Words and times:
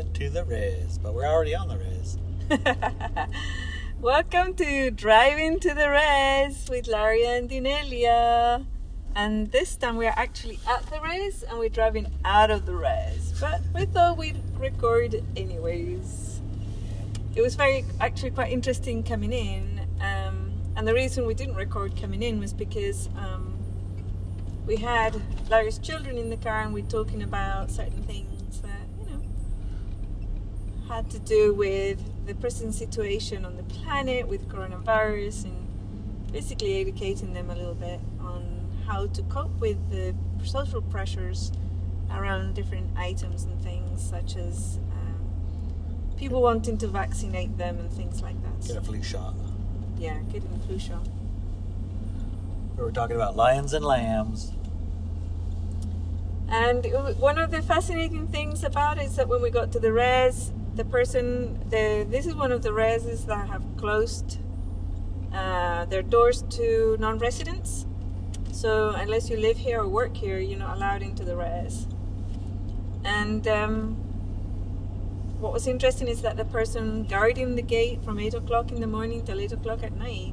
driving 0.00 0.12
to 0.14 0.30
the 0.30 0.44
res, 0.44 0.98
but 0.98 1.14
we're 1.14 1.26
already 1.26 1.54
on 1.54 1.68
the 1.68 1.76
res. 1.76 2.16
Welcome 4.00 4.54
to 4.54 4.90
Driving 4.90 5.60
to 5.60 5.74
the 5.74 5.90
Res 5.90 6.68
with 6.70 6.86
Larry 6.86 7.26
and 7.26 7.50
Dinelia. 7.50 8.64
And 9.14 9.52
this 9.52 9.76
time 9.76 9.96
we 9.96 10.06
are 10.06 10.14
actually 10.16 10.58
at 10.66 10.86
the 10.86 11.00
res 11.00 11.42
and 11.42 11.58
we're 11.58 11.68
driving 11.68 12.06
out 12.24 12.50
of 12.50 12.64
the 12.64 12.74
res. 12.74 13.34
But 13.38 13.60
we 13.74 13.84
thought 13.84 14.16
we'd 14.16 14.40
record 14.58 15.22
anyways. 15.36 16.40
It 17.34 17.42
was 17.42 17.54
very, 17.54 17.84
actually, 18.00 18.30
quite 18.30 18.52
interesting 18.52 19.02
coming 19.02 19.34
in. 19.34 19.80
Um, 20.00 20.52
and 20.76 20.88
the 20.88 20.94
reason 20.94 21.26
we 21.26 21.34
didn't 21.34 21.56
record 21.56 22.00
coming 22.00 22.22
in 22.22 22.40
was 22.40 22.54
because 22.54 23.08
um, 23.18 23.58
we 24.66 24.76
had 24.76 25.20
Larry's 25.50 25.78
children 25.78 26.16
in 26.16 26.30
the 26.30 26.38
car 26.38 26.62
and 26.62 26.72
we're 26.72 26.84
talking 26.84 27.22
about 27.22 27.70
certain 27.70 28.02
things 28.04 28.29
had 30.90 31.08
to 31.08 31.20
do 31.20 31.54
with 31.54 32.02
the 32.26 32.34
present 32.34 32.74
situation 32.74 33.44
on 33.44 33.56
the 33.56 33.62
planet 33.62 34.26
with 34.26 34.48
coronavirus 34.48 35.44
and 35.44 36.32
basically 36.32 36.80
educating 36.80 37.32
them 37.32 37.48
a 37.48 37.54
little 37.54 37.76
bit 37.76 38.00
on 38.20 38.68
how 38.86 39.06
to 39.06 39.22
cope 39.22 39.56
with 39.60 39.78
the 39.90 40.12
social 40.44 40.82
pressures 40.82 41.52
around 42.10 42.54
different 42.56 42.90
items 42.98 43.44
and 43.44 43.62
things 43.62 44.02
such 44.02 44.34
as 44.34 44.80
um, 44.92 46.16
people 46.16 46.42
wanting 46.42 46.76
to 46.76 46.88
vaccinate 46.88 47.56
them 47.56 47.78
and 47.78 47.92
things 47.92 48.20
like 48.20 48.34
that. 48.42 48.66
Get 48.66 48.76
a 48.76 48.80
flu 48.80 49.00
shot. 49.00 49.36
Yeah, 49.96 50.18
getting 50.32 50.50
the 50.50 50.66
flu 50.66 50.80
shot. 50.80 51.06
We 52.76 52.82
were 52.82 52.90
talking 52.90 53.14
about 53.14 53.36
lions 53.36 53.74
and 53.74 53.84
lambs. 53.84 54.52
And 56.48 56.84
one 57.20 57.38
of 57.38 57.52
the 57.52 57.62
fascinating 57.62 58.26
things 58.26 58.64
about 58.64 58.98
it 58.98 59.04
is 59.04 59.14
that 59.16 59.28
when 59.28 59.40
we 59.40 59.50
got 59.50 59.70
to 59.72 59.78
the 59.78 59.92
res, 59.92 60.50
the 60.80 60.86
person, 60.86 61.60
the 61.68 62.06
this 62.08 62.24
is 62.24 62.34
one 62.34 62.50
of 62.52 62.62
the 62.62 62.70
reses 62.70 63.26
that 63.26 63.48
have 63.48 63.62
closed 63.76 64.38
uh, 65.30 65.84
their 65.84 66.00
doors 66.00 66.42
to 66.56 66.96
non-residents. 66.98 67.84
So 68.52 68.88
unless 68.90 69.28
you 69.28 69.36
live 69.36 69.58
here 69.58 69.80
or 69.82 69.88
work 69.88 70.16
here, 70.16 70.38
you're 70.38 70.58
not 70.58 70.78
allowed 70.78 71.02
into 71.02 71.22
the 71.22 71.36
res. 71.36 71.86
And 73.04 73.46
um, 73.46 73.96
what 75.38 75.52
was 75.52 75.66
interesting 75.66 76.08
is 76.08 76.22
that 76.22 76.38
the 76.38 76.46
person 76.46 77.04
guarding 77.04 77.56
the 77.56 77.66
gate 77.76 78.02
from 78.02 78.18
eight 78.18 78.32
o'clock 78.32 78.72
in 78.72 78.80
the 78.80 78.86
morning 78.86 79.22
till 79.22 79.38
eight 79.38 79.52
o'clock 79.52 79.82
at 79.82 79.92
night 79.92 80.32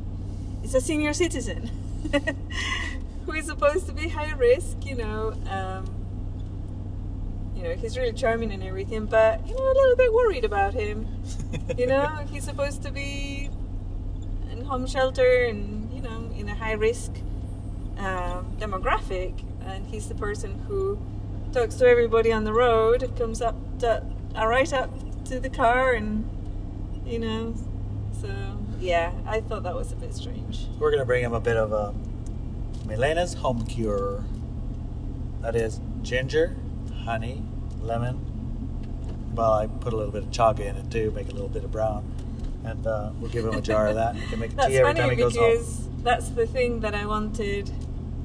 is 0.64 0.74
a 0.74 0.80
senior 0.80 1.12
citizen 1.12 1.70
who 3.26 3.34
is 3.34 3.48
supposed 3.48 3.86
to 3.88 3.92
be 3.92 4.08
high 4.08 4.32
risk, 4.32 4.86
you 4.86 4.96
know. 4.96 5.34
Um, 5.50 6.07
you 7.58 7.64
know, 7.64 7.74
he's 7.74 7.98
really 7.98 8.14
charming 8.14 8.52
and 8.52 8.64
everything, 8.64 9.08
but 9.08 9.46
you 9.48 9.56
know, 9.56 9.72
a 9.72 9.74
little 9.74 9.96
bit 9.96 10.14
worried 10.14 10.46
about 10.46 10.74
him. 10.74 11.08
You 11.78 11.86
know, 11.86 12.08
he's 12.32 12.46
supposed 12.46 12.82
to 12.84 12.92
be 12.92 13.50
in 14.52 14.64
home 14.64 14.88
shelter 14.88 15.44
and 15.44 15.92
you 15.94 16.02
know 16.02 16.32
in 16.36 16.48
a 16.50 16.56
high 16.56 16.74
risk 16.74 17.12
um, 17.98 18.56
demographic, 18.58 19.44
and 19.66 19.86
he's 19.86 20.08
the 20.08 20.16
person 20.16 20.60
who 20.68 20.98
talks 21.52 21.76
to 21.76 21.88
everybody 21.88 22.32
on 22.32 22.46
the 22.46 22.54
road, 22.54 23.12
comes 23.18 23.42
up 23.42 23.56
to, 23.80 24.04
uh, 24.36 24.48
right 24.48 24.72
up 24.74 24.90
to 25.26 25.40
the 25.40 25.50
car, 25.50 25.94
and 25.94 26.28
you 27.06 27.20
know, 27.20 27.54
so 28.22 28.30
yeah, 28.80 29.12
I 29.26 29.42
thought 29.42 29.64
that 29.64 29.76
was 29.76 29.92
a 29.92 29.96
bit 29.96 30.14
strange. 30.14 30.68
We're 30.80 30.92
going 30.92 31.02
to 31.02 31.06
bring 31.06 31.24
him 31.24 31.34
a 31.34 31.42
bit 31.42 31.58
of 31.58 31.72
a 31.74 31.94
Milena's 32.86 33.34
home 33.34 33.66
cure. 33.66 34.24
That 35.42 35.56
is 35.56 35.80
ginger, 36.02 36.56
honey, 37.04 37.44
lemon. 37.88 38.20
Well, 39.36 39.54
I 39.54 39.68
put 39.68 39.94
a 39.94 39.96
little 39.96 40.12
bit 40.12 40.24
of 40.24 40.30
chaga 40.32 40.62
in 40.62 40.76
it 40.78 40.92
too, 40.92 41.12
make 41.12 41.30
a 41.30 41.32
little 41.32 41.48
bit 41.50 41.64
of 41.64 41.72
brown. 41.72 42.04
And 42.64 42.86
uh, 42.86 43.12
we'll 43.20 43.32
give 43.32 43.46
him 43.46 43.54
a 43.54 43.62
jar 43.62 43.88
of 43.88 43.96
that. 43.96 44.16
He 44.16 44.28
can 44.28 44.40
make 44.40 44.52
That's 44.56 44.70
tea 44.70 44.78
every 44.78 44.94
time 44.94 45.10
he 45.10 45.16
goes 45.16 45.36
home. 45.36 45.52
because 45.52 45.88
that's 46.04 46.30
the 46.30 46.46
thing 46.48 46.82
that 46.82 46.94
I 46.96 47.06
wanted 47.06 47.72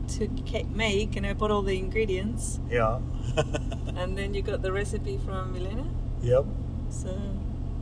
to 0.08 0.28
make, 0.74 1.16
and 1.16 1.26
I 1.26 1.32
bought 1.32 1.50
all 1.50 1.62
the 1.62 1.78
ingredients, 1.78 2.60
Yeah. 2.70 2.98
and 3.96 4.16
then 4.18 4.34
you 4.34 4.42
got 4.42 4.60
the 4.62 4.72
recipe 4.72 5.18
from 5.18 5.52
Milena. 5.52 5.84
yep. 6.22 6.44
So 6.90 7.16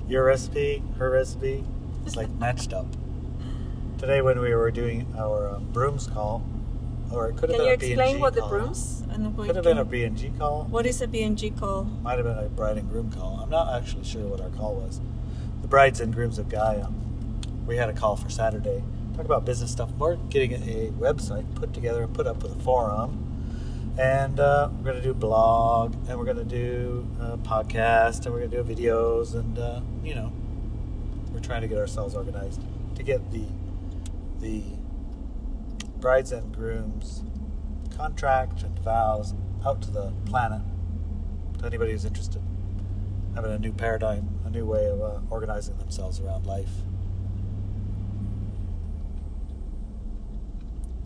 Your 0.08 0.24
recipe, 0.24 0.82
her 0.98 1.10
recipe, 1.10 1.64
it's 2.06 2.16
like 2.16 2.30
matched 2.30 2.72
up. 2.72 2.86
Today, 3.98 4.22
when 4.22 4.38
we 4.40 4.54
were 4.54 4.70
doing 4.70 5.06
our 5.18 5.48
um, 5.56 5.64
brooms 5.72 6.06
call, 6.06 6.42
or 7.12 7.28
it 7.28 7.36
could 7.36 7.50
have 7.50 7.58
can 7.58 7.58
been 7.58 7.66
you 7.66 7.70
a 7.70 7.74
explain 7.74 8.20
what 8.20 8.34
the 8.34 8.40
call. 8.40 8.50
brooms 8.50 9.02
and 9.10 9.24
the 9.24 9.30
Could 9.42 9.56
have 9.56 9.64
been 9.64 9.78
a 9.78 9.84
B&G 9.84 10.32
call. 10.38 10.64
What 10.64 10.86
is 10.86 11.00
a 11.02 11.08
B&G 11.08 11.50
call? 11.50 11.84
Might 11.84 12.18
have 12.18 12.24
been 12.24 12.38
a 12.38 12.48
bride 12.48 12.78
and 12.78 12.88
groom 12.88 13.10
call. 13.12 13.40
I'm 13.42 13.50
not 13.50 13.74
actually 13.74 14.04
sure 14.04 14.22
what 14.26 14.40
our 14.40 14.50
call 14.50 14.76
was. 14.76 15.00
The 15.62 15.68
brides 15.68 16.00
and 16.00 16.14
grooms 16.14 16.38
of 16.38 16.48
Gaia. 16.48 16.86
We 17.66 17.76
had 17.76 17.88
a 17.88 17.92
call 17.92 18.16
for 18.16 18.30
Saturday. 18.30 18.82
Talk 19.16 19.24
about 19.24 19.44
business 19.44 19.70
stuff. 19.70 19.90
We're 19.98 20.16
getting 20.16 20.52
a 20.52 20.90
website 20.92 21.52
put 21.54 21.74
together 21.74 22.02
and 22.04 22.14
put 22.14 22.26
up 22.26 22.42
with 22.42 22.56
a 22.56 22.60
forum. 22.60 23.26
And 23.98 24.38
uh, 24.38 24.70
we're 24.78 24.84
going 24.84 24.96
to 24.96 25.02
do 25.02 25.12
blog, 25.12 25.94
and 26.08 26.18
we're 26.18 26.24
going 26.24 26.36
to 26.38 26.44
do 26.44 27.06
a 27.20 27.36
podcast, 27.36 28.24
and 28.24 28.32
we're 28.32 28.46
going 28.46 28.50
to 28.52 28.62
do 28.62 28.74
videos, 28.74 29.34
and 29.34 29.58
uh, 29.58 29.80
you 30.02 30.14
know, 30.14 30.32
we're 31.32 31.40
trying 31.40 31.60
to 31.62 31.68
get 31.68 31.76
ourselves 31.76 32.14
organized 32.14 32.62
to 32.94 33.02
get 33.02 33.30
the 33.32 33.44
the 34.40 34.62
brides 36.00 36.32
and 36.32 36.54
grooms 36.54 37.22
contract 37.96 38.62
and 38.62 38.78
vows 38.80 39.34
out 39.66 39.82
to 39.82 39.90
the 39.90 40.12
planet 40.24 40.62
to 41.58 41.66
anybody 41.66 41.92
who's 41.92 42.04
interested 42.04 42.42
having 43.34 43.52
a 43.52 43.58
new 43.58 43.72
paradigm 43.72 44.28
a 44.46 44.50
new 44.50 44.64
way 44.64 44.86
of 44.86 45.00
uh, 45.00 45.20
organizing 45.30 45.76
themselves 45.78 46.20
around 46.20 46.46
life 46.46 46.70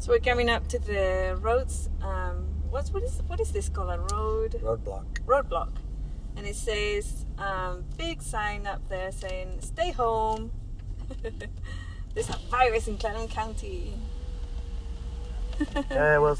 So 0.04 0.12
we're 0.12 0.18
coming 0.18 0.50
up 0.50 0.68
to 0.68 0.78
the 0.78 1.38
roads. 1.40 1.88
Um, 2.02 2.44
what's 2.68 2.92
what 2.92 3.02
is 3.02 3.22
what 3.26 3.40
is 3.40 3.52
this 3.52 3.70
called? 3.70 3.88
A 3.88 3.98
road 4.14 4.52
roadblock 4.62 5.06
roadblock, 5.24 5.70
and 6.36 6.46
it 6.46 6.56
says 6.56 7.24
um, 7.38 7.86
big 7.96 8.20
sign 8.20 8.66
up 8.66 8.86
there 8.90 9.10
saying 9.10 9.62
"Stay 9.62 9.92
home." 9.92 10.52
There's 12.14 12.28
a 12.28 12.38
virus 12.50 12.86
in 12.86 12.98
Clallam 12.98 13.30
County. 13.30 13.94
yeah 15.90 16.18
we'll, 16.18 16.36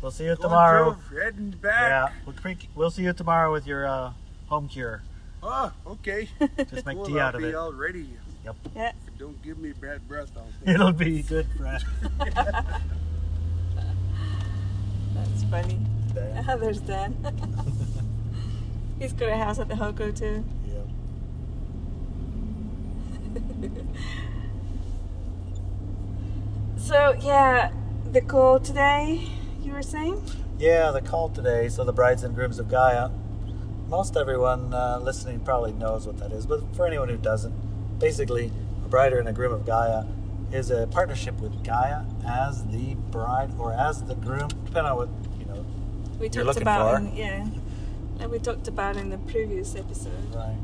we'll 0.00 0.10
see 0.10 0.24
you 0.24 0.36
Going 0.36 0.42
tomorrow 0.42 0.96
through, 1.08 1.20
Heading 1.20 1.54
yeah 1.62 2.08
we'll, 2.26 2.34
pre- 2.34 2.56
we'll 2.74 2.90
see 2.90 3.02
you 3.02 3.12
tomorrow 3.12 3.52
with 3.52 3.66
your 3.66 3.86
uh, 3.86 4.12
home 4.48 4.68
cure 4.68 5.02
Oh, 5.46 5.70
okay. 5.86 6.26
just 6.70 6.86
make 6.86 6.96
well, 6.96 7.06
tea 7.06 7.20
I'll 7.20 7.26
out 7.28 7.34
of 7.34 7.42
be 7.42 7.48
it 7.48 7.54
all 7.54 7.72
ready. 7.72 8.08
yep 8.44 8.56
Yeah. 8.74 8.92
Don't 9.18 9.40
give 9.42 9.58
me 9.58 9.72
bad 9.72 10.06
breath. 10.08 10.30
I'll 10.36 10.46
it'll 10.74 10.92
be 10.92 11.22
good 11.22 11.46
Brad. 11.58 11.82
That's 15.14 15.44
funny. 15.50 15.78
Dan. 16.14 16.60
There's 16.60 16.80
Dan. 16.80 17.14
He's 18.98 19.12
got 19.12 19.28
a 19.28 19.36
house 19.36 19.58
at 19.58 19.68
the 19.68 19.74
Hoko 19.74 20.16
too. 20.16 20.44
Yep. 20.66 20.86
So 26.76 27.16
yeah, 27.22 27.70
the 28.14 28.20
call 28.20 28.60
today. 28.60 29.26
You 29.60 29.72
were 29.72 29.82
saying? 29.82 30.22
Yeah, 30.56 30.92
the 30.92 31.00
call 31.00 31.30
today. 31.30 31.68
So 31.68 31.82
the 31.82 31.92
brides 31.92 32.22
and 32.22 32.32
grooms 32.32 32.60
of 32.60 32.70
Gaia. 32.70 33.10
Most 33.88 34.16
everyone 34.16 34.72
uh, 34.72 35.00
listening 35.02 35.40
probably 35.40 35.72
knows 35.72 36.06
what 36.06 36.18
that 36.18 36.30
is, 36.30 36.46
but 36.46 36.62
for 36.76 36.86
anyone 36.86 37.08
who 37.08 37.16
doesn't, 37.16 37.98
basically, 37.98 38.52
a 38.84 38.88
bride 38.88 39.12
and 39.12 39.28
a 39.28 39.32
groom 39.32 39.52
of 39.52 39.66
Gaia 39.66 40.04
is 40.52 40.70
a 40.70 40.86
partnership 40.86 41.40
with 41.40 41.64
Gaia 41.64 42.04
as 42.24 42.64
the 42.66 42.94
bride 43.10 43.50
or 43.58 43.72
as 43.72 44.04
the 44.04 44.14
groom, 44.14 44.48
depending 44.64 44.92
on 44.92 44.96
what 44.96 45.08
you 45.40 45.46
know. 45.46 45.66
We 46.20 46.30
You're 46.32 46.44
talked 46.44 46.60
about 46.60 47.02
in, 47.02 47.16
yeah, 47.16 47.48
and 48.20 48.30
we 48.30 48.38
talked 48.38 48.68
about 48.68 48.96
in 48.96 49.10
the 49.10 49.18
previous 49.18 49.74
episode. 49.74 50.32
Right. 50.32 50.56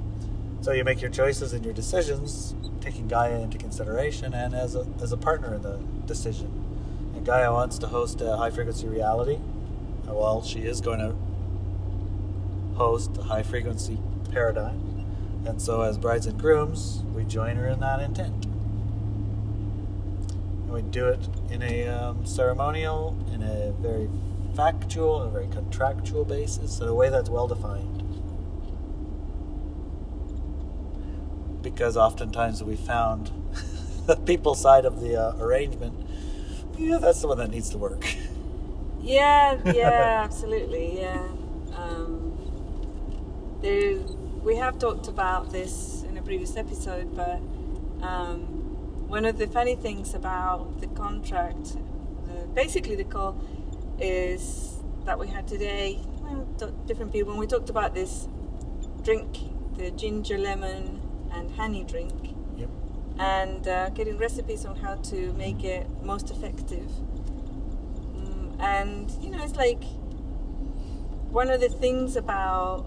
So 0.61 0.71
you 0.71 0.85
make 0.85 1.01
your 1.01 1.11
choices 1.11 1.53
and 1.53 1.65
your 1.65 1.75
decisions, 1.75 2.55
taking 2.81 3.09
Gaia 3.09 3.41
into 3.41 3.59
consideration, 3.59 4.35
and 4.35 4.55
as 4.55 4.77
a 4.77 4.87
as 5.03 5.11
a 5.11 5.17
partner 5.17 5.57
in 5.57 5.63
the 5.63 5.79
decision. 6.07 6.70
And 7.21 7.27
Gaia 7.27 7.53
wants 7.53 7.79
to 7.81 7.87
host 7.87 8.23
a 8.23 8.39
high 8.39 8.49
frequency 8.49 8.89
reality. 8.89 9.41
Uh, 10.09 10.15
Well, 10.15 10.43
she 10.43 10.61
is 10.61 10.81
going 10.81 11.01
to 11.01 11.15
host 12.79 13.11
a 13.19 13.25
high 13.25 13.43
frequency 13.43 13.99
paradigm, 14.33 15.05
and 15.45 15.61
so 15.61 15.83
as 15.83 15.99
brides 15.99 16.25
and 16.25 16.41
grooms, 16.41 17.03
we 17.15 17.25
join 17.25 17.57
her 17.57 17.69
in 17.69 17.81
that 17.81 18.01
intent. 18.01 18.47
And 20.63 20.71
we 20.71 20.81
do 20.81 21.09
it 21.09 21.29
in 21.51 21.61
a 21.61 21.89
um, 21.89 22.25
ceremonial, 22.25 23.19
in 23.35 23.43
a 23.43 23.73
very 23.73 24.09
factual, 24.57 25.21
and 25.21 25.29
a 25.29 25.31
very 25.31 25.49
contractual 25.49 26.25
basis, 26.25 26.81
in 26.81 26.89
a 26.89 26.95
way 26.95 27.11
that's 27.11 27.29
well 27.29 27.47
defined. 27.47 28.03
because 31.63 31.95
oftentimes 31.95 32.65
we 32.65 32.75
found 32.75 33.31
the 34.07 34.17
people 34.17 34.55
side 34.55 34.87
of 34.87 35.01
the 35.03 35.15
uh, 35.15 35.37
arrangement. 35.39 35.95
Yeah, 36.81 36.97
that's 36.97 37.21
the 37.21 37.29
one 37.29 37.37
that 37.37 37.51
needs 37.51 37.69
to 37.71 37.79
work. 37.79 38.07
Yeah, 39.03 39.61
yeah, 39.67 40.23
absolutely, 40.25 40.99
yeah. 40.99 41.29
Um, 41.77 42.39
there, 43.61 43.97
we 44.43 44.57
have 44.57 44.79
talked 44.79 45.07
about 45.07 45.53
this 45.53 46.05
in 46.09 46.17
a 46.17 46.23
previous 46.23 46.57
episode, 46.57 47.15
but 47.15 47.39
um, 48.03 48.41
one 49.09 49.27
of 49.27 49.37
the 49.37 49.47
funny 49.47 49.77
things 49.77 50.15
about 50.15 50.81
the 50.81 50.87
contract, 50.87 51.77
the, 52.27 52.47
basically 52.55 52.97
the 52.97 53.05
call, 53.05 53.37
is 53.99 54.79
that 55.05 55.19
we 55.19 55.27
had 55.27 55.47
today. 55.47 56.01
Different 56.87 57.13
people. 57.13 57.33
When 57.33 57.41
we 57.41 57.47
talked 57.47 57.69
about 57.69 57.95
this 57.95 58.27
drink, 59.03 59.37
the 59.77 59.91
ginger 59.91 60.39
lemon 60.39 61.01
and 61.31 61.51
honey 61.53 61.85
drink. 61.85 62.35
And 63.21 63.69
uh, 63.69 63.91
getting 63.91 64.17
recipes 64.17 64.65
on 64.65 64.77
how 64.77 64.95
to 64.95 65.33
make 65.35 65.63
it 65.63 65.87
most 66.03 66.31
effective. 66.31 66.91
Mm, 68.17 68.59
and 68.59 69.11
you 69.23 69.31
know, 69.31 69.45
it's 69.45 69.57
like 69.57 69.85
one 71.31 71.51
of 71.51 71.61
the 71.61 71.69
things 71.69 72.17
about 72.17 72.87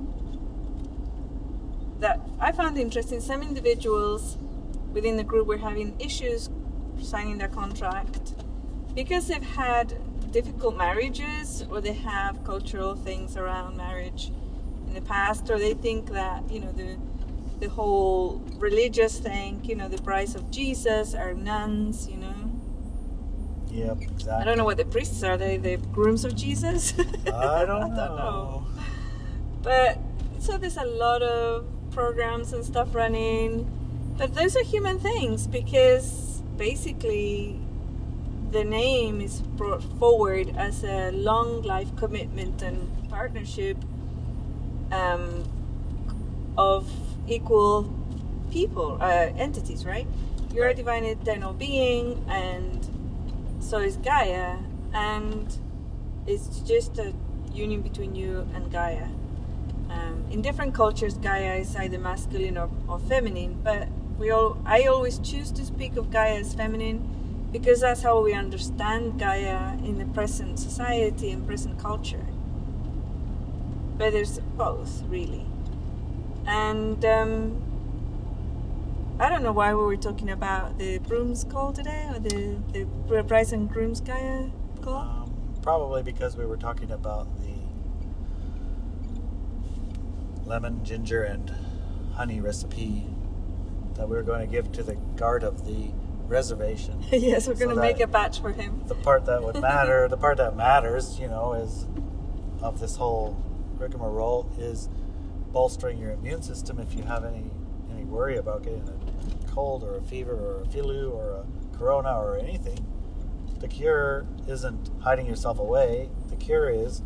that 2.00 2.20
I 2.40 2.52
found 2.52 2.80
interesting. 2.80 3.22
Some 3.22 3.44
individuals 3.44 4.40
within 4.92 5.18
the 5.18 5.24
group 5.24 5.48
were 5.48 5.60
having 5.60 5.96
issues 6.00 6.50
signing 7.00 7.38
their 7.38 7.48
contract 7.48 8.34
because 8.96 9.28
they've 9.28 9.42
had 9.42 9.96
difficult 10.32 10.76
marriages 10.76 11.64
or 11.70 11.80
they 11.80 11.94
have 11.94 12.44
cultural 12.44 12.96
things 12.96 13.38
around 13.38 13.78
marriage 13.78 14.32
in 14.88 14.94
the 14.96 15.02
past 15.02 15.48
or 15.52 15.60
they 15.60 15.76
think 15.76 16.10
that 16.10 16.50
you 16.50 16.60
know 16.60 16.72
the 16.72 16.98
the 17.64 17.70
whole 17.70 18.44
religious 18.58 19.20
thing 19.20 19.62
you 19.64 19.74
know 19.74 19.88
the 19.88 20.02
price 20.02 20.36
of 20.36 20.52
jesus 20.52 21.14
our 21.16 21.34
nuns 21.34 22.10
you 22.10 22.18
know 22.18 22.36
Yep. 23.72 24.02
Exactly. 24.02 24.32
i 24.34 24.44
don't 24.44 24.58
know 24.58 24.66
what 24.66 24.76
the 24.78 24.86
priests 24.86 25.24
are 25.24 25.38
they 25.38 25.56
the 25.56 25.78
grooms 25.98 26.26
of 26.26 26.36
jesus 26.36 26.94
I 27.28 27.66
don't 27.66 27.96
know. 27.96 28.66
but 29.62 29.98
so 30.40 30.58
there's 30.58 30.76
a 30.78 30.84
lot 30.86 31.22
of 31.24 31.66
programs 31.92 32.52
and 32.52 32.66
stuff 32.66 32.94
running 32.94 33.66
but 34.18 34.36
those 34.36 34.58
are 34.58 34.64
human 34.64 35.00
things 35.00 35.48
because 35.48 36.42
basically 36.58 37.58
the 38.52 38.66
name 38.66 39.22
is 39.22 39.40
brought 39.42 39.84
forward 40.00 40.54
as 40.58 40.84
a 40.84 41.12
long 41.12 41.62
life 41.64 41.96
commitment 41.96 42.62
and 42.62 42.78
partnership 43.10 43.78
um, 44.92 45.44
of 46.58 46.92
equal 47.28 47.94
people, 48.52 48.98
uh, 49.02 49.32
entities, 49.38 49.86
right? 49.86 50.08
You're 50.54 50.68
a 50.68 50.74
divine 50.74 51.04
eternal 51.06 51.54
being, 51.54 52.24
and 52.30 52.88
so 53.60 53.80
is 53.80 53.98
Gaia, 53.98 54.58
and 54.94 55.58
it's 56.28 56.60
just 56.60 56.98
a 57.00 57.14
union 57.54 57.82
between 57.82 58.16
you 58.16 58.48
and 58.54 58.72
Gaia. 58.72 59.08
Um, 59.90 60.26
in 60.32 60.42
different 60.42 60.74
cultures, 60.74 61.16
Gaia 61.16 61.56
is 61.56 61.76
either 61.76 61.98
masculine 61.98 62.58
or, 62.58 62.70
or 62.88 63.00
feminine, 63.00 63.60
but 63.64 63.88
we 64.18 64.32
all 64.32 64.58
I 64.66 64.84
always 64.84 65.20
choose 65.20 65.52
to 65.52 65.66
speak 65.66 65.98
of 65.98 66.12
Gaia 66.12 66.40
as 66.40 66.54
feminine 66.54 67.50
because 67.52 67.82
that's 67.82 68.02
how 68.02 68.22
we 68.22 68.34
understand 68.34 69.20
Gaia 69.20 69.74
in 69.84 70.00
the 70.00 70.06
present 70.06 70.60
society 70.60 71.32
and 71.32 71.46
present 71.46 71.78
culture. 71.80 72.26
But 73.98 74.12
there's 74.12 74.40
both, 74.58 75.04
really. 75.08 75.46
And 76.46 77.04
um, 77.06 77.62
I 79.20 79.30
don't 79.30 79.44
know 79.44 79.52
why 79.52 79.74
we 79.74 79.82
were 79.84 79.98
talking 79.98 80.30
about 80.30 80.78
the 80.78 80.98
brooms 81.00 81.44
call 81.44 81.72
today, 81.74 82.08
or 82.12 82.20
the 82.20 82.58
the 83.08 83.24
brides 83.24 83.54
and 83.54 83.70
grooms 83.70 84.02
Gaia 84.02 84.48
call. 84.82 84.98
Um, 84.98 85.34
probably 85.62 86.04
because 86.04 86.36
we 86.36 86.46
were 86.46 86.58
talking 86.58 86.92
about 86.92 87.28
the 87.40 87.54
lemon, 90.46 90.84
ginger, 90.84 91.24
and 91.24 91.52
honey 92.14 92.40
recipe 92.42 93.06
that 93.96 94.10
we 94.10 94.16
were 94.16 94.24
going 94.24 94.46
to 94.46 94.52
give 94.52 94.72
to 94.74 94.84
the 94.84 94.96
guard 95.16 95.44
of 95.44 95.66
the 95.66 95.92
reservation. 96.28 97.04
yes, 97.12 97.48
we're 97.48 97.56
So 97.56 97.68
gonna 97.68 97.80
make 97.82 98.00
a 98.00 98.08
batch 98.08 98.42
for 98.42 98.52
him. 98.52 98.82
the 98.88 98.96
part 98.96 99.26
that 99.26 99.44
would 99.44 99.62
matter, 99.62 100.08
the 100.10 100.18
part 100.18 100.38
that 100.38 100.56
matters, 100.56 101.20
you 101.20 101.28
know, 101.28 101.54
is 101.54 101.86
of 102.62 102.80
this 102.80 102.96
whole 102.96 103.38
rigmarole 103.78 104.50
is 104.58 104.90
bolstering 105.54 106.00
your 106.00 106.12
immune 106.12 106.42
system 106.42 106.80
if 106.80 106.94
you 106.96 107.04
have 107.04 107.24
any 107.24 107.46
any 107.94 108.04
worry 108.04 108.38
about 108.38 108.64
getting 108.64 108.90
a 108.90 109.48
cold 109.52 109.84
or 109.84 109.98
a 109.98 110.02
fever 110.02 110.34
or 110.34 110.62
a 110.64 110.66
flu 110.66 111.12
or 111.12 111.32
a 111.32 111.78
corona 111.78 112.20
or 112.20 112.38
anything. 112.38 112.86
The 113.60 113.68
cure 113.68 114.26
isn't 114.48 114.90
hiding 115.02 115.28
yourself 115.28 115.60
away. 115.60 116.10
The 116.30 116.36
cure 116.36 116.70
is 116.70 117.04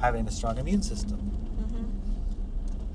having 0.00 0.26
a 0.26 0.30
strong 0.30 0.56
immune 0.56 0.82
system 0.82 1.18
hmm 1.18 1.90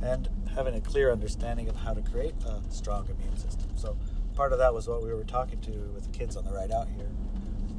and 0.02 0.30
having 0.54 0.76
a 0.76 0.82
clear 0.82 1.12
understanding 1.12 1.68
of 1.68 1.76
how 1.76 1.94
to 1.94 2.02
create 2.02 2.36
a 2.46 2.62
strong 2.70 3.08
immune 3.10 3.36
system. 3.38 3.68
So 3.76 3.98
part 4.36 4.54
of 4.54 4.60
that 4.60 4.74
was 4.74 4.88
what 4.88 5.04
we 5.04 5.12
were 5.12 5.24
talking 5.24 5.60
to 5.62 5.72
with 5.94 6.04
the 6.04 6.18
kids 6.18 6.38
on 6.38 6.46
the 6.46 6.52
ride 6.52 6.72
out 6.72 6.88
here 6.90 7.10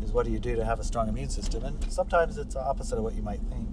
is 0.03 0.13
what 0.13 0.27
do 0.27 0.33
you 0.33 0.39
do 0.39 0.57
to 0.57 0.65
have 0.65 0.81
a 0.81 0.85
strong 0.85 1.09
immune 1.09 1.29
system? 1.29 1.65
And 1.65 1.93
sometimes 1.93 2.37
it's 2.37 2.55
the 2.55 2.61
opposite 2.61 2.99
of 2.99 3.05
what 3.05 3.15
you 3.15 3.23
might 3.23 3.41
think. 3.43 3.69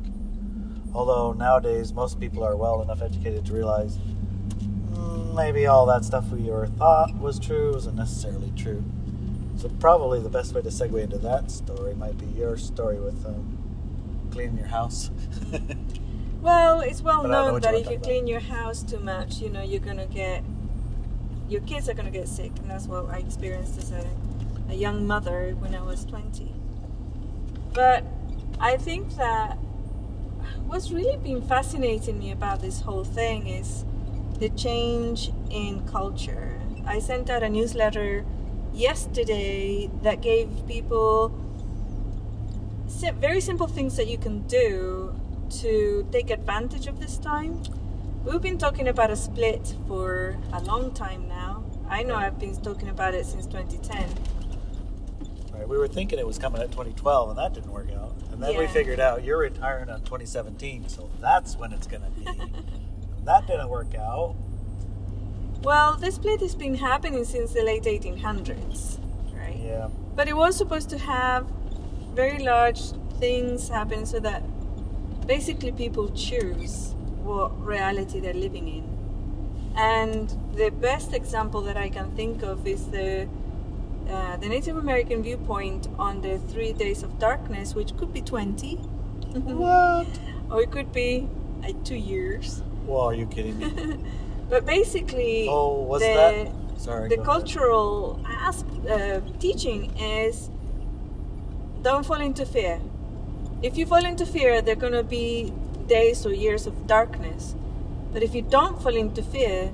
Although 0.94 1.34
nowadays 1.34 1.94
most 1.94 2.20
people 2.20 2.44
are 2.44 2.56
well 2.56 2.82
enough 2.82 3.02
educated 3.02 3.46
to 3.46 3.54
realize 3.54 3.98
mm, 3.98 5.36
maybe 5.36 5.66
all 5.66 5.86
that 5.88 6.06
stuff 6.06 6.30
we 6.30 6.50
were 6.50 6.68
thought 6.68 7.16
was 7.18 7.40
true 7.40 7.76
isn't 7.76 7.96
necessarily 7.96 8.52
true. 8.56 8.84
So 9.58 9.70
probably 9.80 10.20
the 10.20 10.30
best 10.30 10.54
way 10.54 10.62
to 10.62 10.70
segue 10.70 11.02
into 11.02 11.18
that 11.20 11.52
story 11.52 11.94
might 11.96 12.18
be 12.18 12.26
your 12.38 12.58
story 12.58 13.00
with 13.00 13.26
um, 13.26 13.58
cleaning 14.32 14.58
your 14.58 14.68
house. 14.68 15.10
Well, 16.44 16.82
it's 16.82 17.02
well 17.02 17.22
But 17.22 17.32
I 17.32 17.34
don't 17.36 17.46
know 17.46 17.52
known 17.52 17.62
that 17.62 17.74
if 17.74 17.90
you 17.90 17.96
talk 17.96 18.04
clean 18.04 18.28
your 18.28 18.42
house 18.42 18.84
too 18.84 19.00
much, 19.00 19.38
you 19.38 19.50
know, 19.50 19.64
you're 19.64 19.80
gonna 19.80 20.06
get 20.06 20.44
your 21.48 21.62
kids 21.62 21.88
are 21.88 21.94
gonna 21.94 22.12
get 22.12 22.28
sick, 22.28 22.52
and 22.58 22.70
that's 22.70 22.86
what 22.86 23.10
I 23.10 23.20
experienced 23.20 23.78
as 23.78 23.92
a, 23.92 24.06
a 24.70 24.74
young 24.74 25.08
mother 25.08 25.56
when 25.60 25.74
I 25.74 25.82
was 25.82 26.04
20. 26.04 26.54
But 27.74 28.04
I 28.60 28.76
think 28.76 29.16
that 29.16 29.58
what's 30.66 30.92
really 30.92 31.18
been 31.18 31.42
fascinating 31.42 32.20
me 32.20 32.32
about 32.32 32.62
this 32.62 32.82
whole 32.82 33.04
thing 33.04 33.48
is 33.48 33.86
the 34.40 34.50
change 34.50 35.32
in 35.50 35.86
culture. 35.88 36.60
I 36.86 37.00
sent 37.00 37.30
out 37.30 37.44
a 37.44 37.50
newsletter 37.50 38.26
yesterday 38.74 39.90
that 40.02 40.22
gave 40.22 40.50
people 40.68 41.40
very 43.20 43.42
simple 43.42 43.68
things 43.68 43.98
that 43.98 44.08
you 44.08 44.18
can 44.18 44.42
do 44.48 45.14
to 45.50 46.08
take 46.12 46.30
advantage 46.30 46.88
of 46.88 47.00
this 47.00 47.18
time. 47.18 47.62
We've 48.24 48.42
been 48.42 48.58
talking 48.58 48.88
about 48.88 49.12
a 49.12 49.16
split 49.16 49.76
for 49.88 50.38
a 50.54 50.62
long 50.62 50.94
time 50.94 51.28
now. 51.28 51.64
I 51.90 52.04
know 52.04 52.16
I've 52.16 52.40
been 52.40 52.56
talking 52.62 52.90
about 52.90 53.14
it 53.14 53.26
since 53.26 53.46
2010. 53.46 54.33
Right, 55.54 55.68
we 55.68 55.78
were 55.78 55.88
thinking 55.88 56.18
it 56.18 56.26
was 56.26 56.40
coming 56.40 56.62
at 56.62 56.72
2012, 56.72 57.30
and 57.30 57.38
that 57.38 57.54
didn't 57.54 57.72
work 57.72 57.92
out. 57.92 58.16
And 58.32 58.42
then 58.42 58.58
we 58.58 58.66
figured 58.68 59.00
out 59.00 59.24
you're 59.24 59.38
retiring 59.38 59.90
on 59.90 60.00
2017, 60.02 60.90
so 60.90 61.10
that's 61.22 61.56
when 61.58 61.72
it's 61.72 61.86
going 61.86 62.02
to 62.02 62.10
be. 62.10 62.26
And 62.26 62.66
that 63.26 63.46
didn't 63.46 63.70
work 63.70 63.94
out. 63.94 64.36
Well, 65.62 65.96
this 65.96 66.16
split 66.16 66.42
has 66.42 66.56
been 66.56 66.76
happening 66.76 67.24
since 67.24 67.54
the 67.54 67.62
late 67.62 67.84
1800s, 67.84 69.00
right? 69.34 69.56
Yeah, 69.56 69.90
But 70.16 70.28
it 70.28 70.36
was 70.36 70.58
supposed 70.58 70.90
to 70.90 70.98
have 70.98 71.48
very 72.14 72.44
large 72.44 72.82
things 73.20 73.70
happen 73.70 74.06
so 74.06 74.20
that 74.20 74.44
basically 75.26 75.72
people 75.72 76.10
choose 76.10 76.96
what 77.22 77.58
reality 77.64 78.20
they're 78.20 78.34
living 78.34 78.68
in. 78.68 79.74
And 79.76 80.30
the 80.54 80.70
best 80.70 81.14
example 81.14 81.62
that 81.62 81.78
I 81.78 81.90
can 81.90 82.12
think 82.12 82.44
of 82.44 82.68
is 82.68 82.88
the 82.88 83.28
uh, 84.10 84.38
the 84.38 84.48
Native 84.50 84.78
American 84.78 85.24
viewpoint 85.24 85.88
on 85.98 86.22
the 86.22 86.38
three 86.40 86.74
days 86.74 87.04
of 87.04 87.20
darkness, 87.20 87.76
which 87.76 87.96
could 87.98 88.14
be 88.14 88.22
20, 88.22 88.76
what? 88.76 90.08
or 90.50 90.62
it 90.62 90.72
could 90.72 90.92
be 90.92 91.28
uh, 91.64 91.72
two 91.84 91.96
years. 91.96 92.62
Well, 92.86 93.02
are 93.02 93.14
you 93.14 93.26
kidding 93.26 93.58
me? 93.60 93.98
but 94.50 94.66
basically, 94.66 95.48
Oh, 95.50 95.82
was 95.82 96.02
the, 96.02 96.14
that? 96.14 96.82
Sorry. 96.82 97.10
the 97.10 97.18
cultural 97.18 98.20
asp- 98.28 98.68
uh, 98.90 99.22
teaching 99.40 99.96
is 99.98 100.50
don't 101.82 102.06
fall 102.06 102.22
into 102.22 102.46
fear. 102.46 102.80
If 103.62 103.78
you 103.78 103.86
fall 103.86 104.04
into 104.06 104.26
fear, 104.26 104.62
there 104.62 104.74
are 104.74 104.80
going 104.80 104.94
to 104.94 105.04
be 105.04 105.54
days 105.88 106.26
or 106.26 106.34
years 106.34 106.68
of 106.68 106.88
darkness. 106.88 107.56
But 108.12 108.24
if 108.24 108.36
you 108.36 108.42
don't 108.42 108.82
fall 108.82 108.96
into 108.96 109.22
fear 109.24 109.72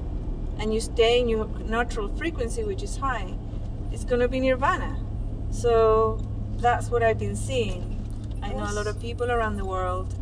and 0.59 0.73
you 0.73 0.79
stay 0.79 1.19
in 1.19 1.29
your 1.29 1.47
natural 1.65 2.07
frequency, 2.15 2.63
which 2.63 2.83
is 2.83 2.97
high, 2.97 3.33
it's 3.33 3.38
going 4.09 4.21
to 4.21 4.27
be 4.27 4.39
nirvana. 4.39 4.97
So 5.51 6.17
that's 6.57 6.89
what 6.89 7.03
I've 7.03 7.19
been 7.19 7.35
seeing. 7.35 7.95
I 8.41 8.51
know 8.53 8.63
a 8.63 8.73
lot 8.73 8.87
of 8.87 8.99
people 8.99 9.31
around 9.31 9.57
the 9.57 9.65
world, 9.65 10.15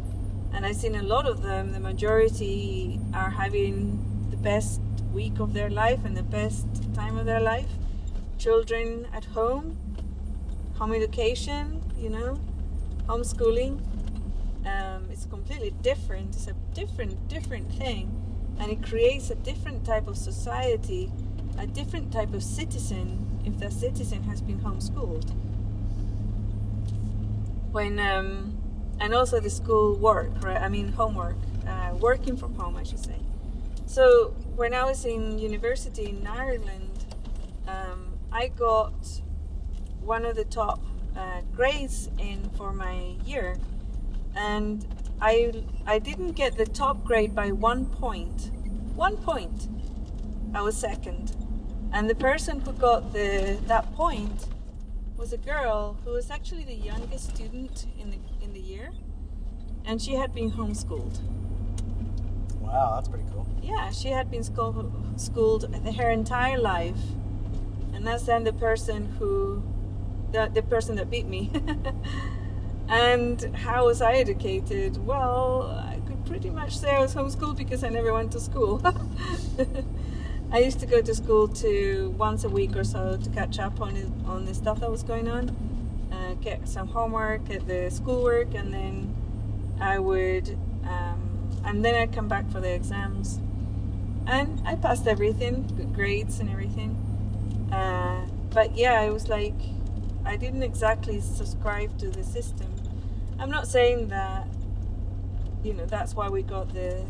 and 0.53 0.65
I've 0.65 0.75
seen 0.75 0.95
a 0.95 1.03
lot 1.03 1.25
of 1.25 1.41
them. 1.41 1.71
The 1.71 1.79
majority 1.79 2.99
are 3.13 3.29
having 3.29 4.27
the 4.29 4.35
best 4.35 4.81
week 5.13 5.39
of 5.39 5.53
their 5.53 5.69
life 5.69 6.03
and 6.03 6.17
the 6.17 6.23
best 6.23 6.67
time 6.93 7.17
of 7.17 7.25
their 7.25 7.39
life. 7.39 7.69
Children 8.37 9.07
at 9.13 9.23
home, 9.23 9.77
home 10.75 10.91
education, 10.91 11.81
you 11.97 12.09
know, 12.09 12.37
homeschooling. 13.07 13.79
Um, 14.65 15.07
it's 15.09 15.25
completely 15.25 15.71
different. 15.81 16.35
It's 16.35 16.47
a 16.47 16.53
different, 16.73 17.29
different 17.29 17.71
thing. 17.71 18.11
and 18.59 18.71
it 18.71 18.81
creates 18.81 19.29
a 19.29 19.35
different 19.35 19.85
type 19.85 20.07
of 20.07 20.17
society, 20.17 21.11
a 21.59 21.67
different 21.67 22.11
type 22.11 22.33
of 22.33 22.41
citizen 22.41 23.26
if 23.47 23.57
that 23.59 23.71
citizen 23.71 24.23
has 24.23 24.41
been 24.41 24.59
homeschooled. 24.59 25.31
When 27.71 27.99
um, 27.99 28.57
and 28.99 29.13
also 29.13 29.39
the 29.39 29.49
school 29.49 29.95
work, 29.95 30.31
right? 30.43 30.61
I 30.61 30.69
mean 30.69 30.89
homework, 30.89 31.37
uh, 31.67 31.95
working 31.95 32.35
from 32.35 32.55
home, 32.55 32.75
I 32.75 32.83
should 32.83 33.03
say. 33.03 33.19
So 33.85 34.33
when 34.55 34.73
I 34.73 34.83
was 34.83 35.05
in 35.05 35.39
university 35.39 36.09
in 36.09 36.27
Ireland, 36.27 37.05
um, 37.67 38.17
I 38.31 38.49
got 38.49 39.21
one 40.01 40.25
of 40.25 40.35
the 40.35 40.45
top 40.45 40.81
uh, 41.15 41.41
grades 41.55 42.09
in 42.19 42.49
for 42.57 42.73
my 42.73 43.15
year, 43.25 43.57
and 44.35 44.85
I 45.21 45.63
I 45.85 45.99
didn't 45.99 46.33
get 46.33 46.57
the 46.57 46.65
top 46.65 47.03
grade 47.05 47.33
by 47.33 47.51
one 47.51 47.85
point. 47.85 48.51
One 48.95 49.17
point. 49.17 49.69
I 50.53 50.61
was 50.61 50.77
second, 50.77 51.35
and 51.93 52.09
the 52.09 52.15
person 52.15 52.59
who 52.61 52.73
got 52.73 53.13
the 53.13 53.57
that 53.67 53.93
point 53.95 54.47
was 55.17 55.33
a 55.33 55.37
girl 55.37 55.97
who 56.03 56.11
was 56.11 56.29
actually 56.29 56.63
the 56.63 56.75
youngest 56.75 57.35
student 57.35 57.87
in 57.99 58.11
the 58.11 58.17
in 58.41 58.53
the 58.53 58.59
year, 58.59 58.91
and 59.85 60.01
she 60.01 60.13
had 60.15 60.33
been 60.33 60.51
homeschooled. 60.51 61.19
Wow, 62.59 62.95
that's 62.95 63.07
pretty 63.07 63.25
cool. 63.31 63.47
Yeah, 63.61 63.91
she 63.91 64.09
had 64.09 64.29
been 64.29 64.43
school, 64.43 64.91
schooled 65.15 65.73
her 65.95 66.09
entire 66.11 66.57
life, 66.57 66.99
and 67.93 68.05
that's 68.05 68.23
then 68.23 68.43
the 68.43 68.53
person 68.53 69.05
who, 69.17 69.63
the, 70.31 70.51
the 70.53 70.61
person 70.61 70.95
that 70.97 71.09
beat 71.09 71.27
me. 71.27 71.49
and 72.89 73.55
how 73.55 73.85
was 73.85 74.01
I 74.01 74.13
educated? 74.13 75.05
Well, 75.05 75.63
I 75.63 75.99
could 76.07 76.25
pretty 76.25 76.49
much 76.49 76.77
say 76.77 76.91
I 76.91 76.99
was 76.99 77.15
homeschooled 77.15 77.57
because 77.57 77.83
I 77.83 77.89
never 77.89 78.13
went 78.13 78.31
to 78.33 78.39
school. 78.39 78.81
I 80.49 80.59
used 80.59 80.79
to 80.79 80.85
go 80.85 81.01
to 81.01 81.13
school 81.13 81.49
to 81.49 82.15
once 82.17 82.45
a 82.45 82.49
week 82.49 82.75
or 82.77 82.85
so 82.85 83.17
to 83.21 83.29
catch 83.31 83.59
up 83.59 83.81
on 83.81 84.23
on 84.25 84.45
the 84.45 84.53
stuff 84.53 84.79
that 84.79 84.89
was 84.89 85.03
going 85.03 85.27
on, 85.27 85.49
uh, 86.11 86.35
get 86.35 86.67
some 86.69 86.87
homework, 86.87 87.49
get 87.49 87.67
the 87.67 87.89
schoolwork, 87.89 88.53
and 88.53 88.73
then 88.73 89.13
I 89.79 89.99
would, 89.99 90.57
um, 90.83 91.49
and 91.65 91.83
then 91.83 91.95
I'd 91.95 92.13
come 92.13 92.29
back 92.29 92.49
for 92.49 92.61
the 92.61 92.73
exams, 92.73 93.41
and 94.25 94.61
I 94.65 94.75
passed 94.75 95.05
everything, 95.05 95.67
good 95.75 95.93
grades 95.93 96.39
and 96.39 96.49
everything. 96.49 96.91
Uh, 97.71 98.25
but 98.49 98.77
yeah, 98.77 99.01
it 99.01 99.11
was 99.11 99.27
like 99.27 99.59
I 100.25 100.37
didn't 100.37 100.63
exactly 100.63 101.19
subscribe 101.19 101.97
to 101.99 102.09
the 102.09 102.23
system. 102.23 102.73
I'm 103.37 103.49
not 103.49 103.67
saying 103.67 104.07
that 104.07 104.47
you 105.61 105.73
know 105.73 105.85
that's 105.85 106.15
why 106.15 106.29
we 106.29 106.41
got 106.41 106.73
the 106.73 107.05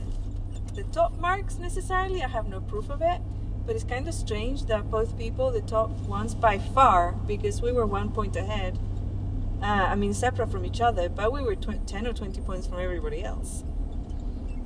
the 0.78 0.84
top 0.84 1.18
marks 1.20 1.58
necessarily. 1.58 2.24
I 2.24 2.28
have 2.28 2.48
no 2.48 2.62
proof 2.62 2.90
of 2.92 3.02
it, 3.02 3.20
but 3.66 3.76
it's 3.76 3.84
kind 3.84 4.08
of 4.08 4.14
strange 4.14 4.68
that 4.68 4.90
both 4.92 5.18
people, 5.18 5.52
the 5.52 5.62
top 5.62 5.90
ones 6.02 6.36
by 6.36 6.60
far, 6.60 7.14
because 7.26 7.62
we 7.62 7.72
were 7.72 7.86
one 7.86 8.12
point 8.12 8.36
ahead. 8.36 8.78
Uh, 9.62 9.66
I 9.66 9.96
mean, 9.96 10.14
separate 10.14 10.52
from 10.52 10.66
each 10.66 10.80
other, 10.80 11.10
but 11.10 11.34
we 11.34 11.42
were 11.42 11.56
tw- 11.56 11.86
10 11.88 12.06
or 12.06 12.14
20 12.14 12.42
points 12.42 12.68
from 12.68 12.80
everybody 12.80 13.24
else. 13.24 13.64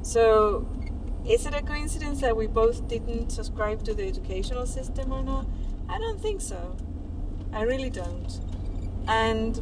So, 0.01 0.67
is 1.25 1.45
it 1.45 1.53
a 1.53 1.61
coincidence 1.61 2.19
that 2.19 2.35
we 2.35 2.45
both 2.45 2.89
didn't 2.89 3.29
subscribe 3.29 3.85
to 3.85 3.93
the 3.93 4.05
educational 4.05 4.65
system 4.65 5.13
or 5.13 5.23
not? 5.23 5.45
I 5.87 5.97
don't 5.97 6.19
think 6.19 6.41
so. 6.41 6.75
I 7.53 7.61
really 7.61 7.89
don't. 7.89 8.37
And 9.07 9.61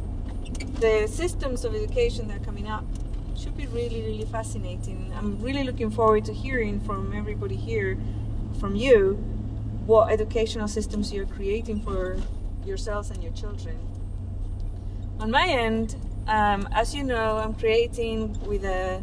the 0.80 1.06
systems 1.06 1.64
of 1.64 1.76
education 1.76 2.26
that 2.28 2.38
are 2.38 2.44
coming 2.44 2.68
up 2.68 2.84
should 3.40 3.56
be 3.56 3.66
really, 3.68 4.02
really 4.02 4.26
fascinating. 4.26 5.12
I'm 5.16 5.40
really 5.40 5.64
looking 5.64 5.90
forward 5.90 6.26
to 6.26 6.34
hearing 6.34 6.78
from 6.80 7.14
everybody 7.16 7.56
here, 7.56 7.98
from 8.58 8.76
you, 8.76 9.14
what 9.86 10.12
educational 10.12 10.68
systems 10.68 11.10
you're 11.12 11.26
creating 11.26 11.80
for 11.80 12.18
yourselves 12.66 13.10
and 13.10 13.22
your 13.22 13.32
children. 13.32 13.78
On 15.18 15.30
my 15.30 15.46
end, 15.46 15.96
um, 16.26 16.68
as 16.72 16.94
you 16.94 17.02
know, 17.02 17.38
I'm 17.38 17.54
creating 17.54 18.38
with 18.46 18.64
uh, 18.64 18.98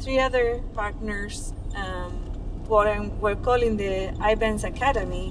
three 0.00 0.18
other 0.18 0.62
partners 0.74 1.52
um, 1.76 2.12
what 2.66 2.86
I'm, 2.86 3.20
we're 3.20 3.36
calling 3.36 3.76
the 3.76 4.14
IBENS 4.18 4.64
Academy, 4.64 5.28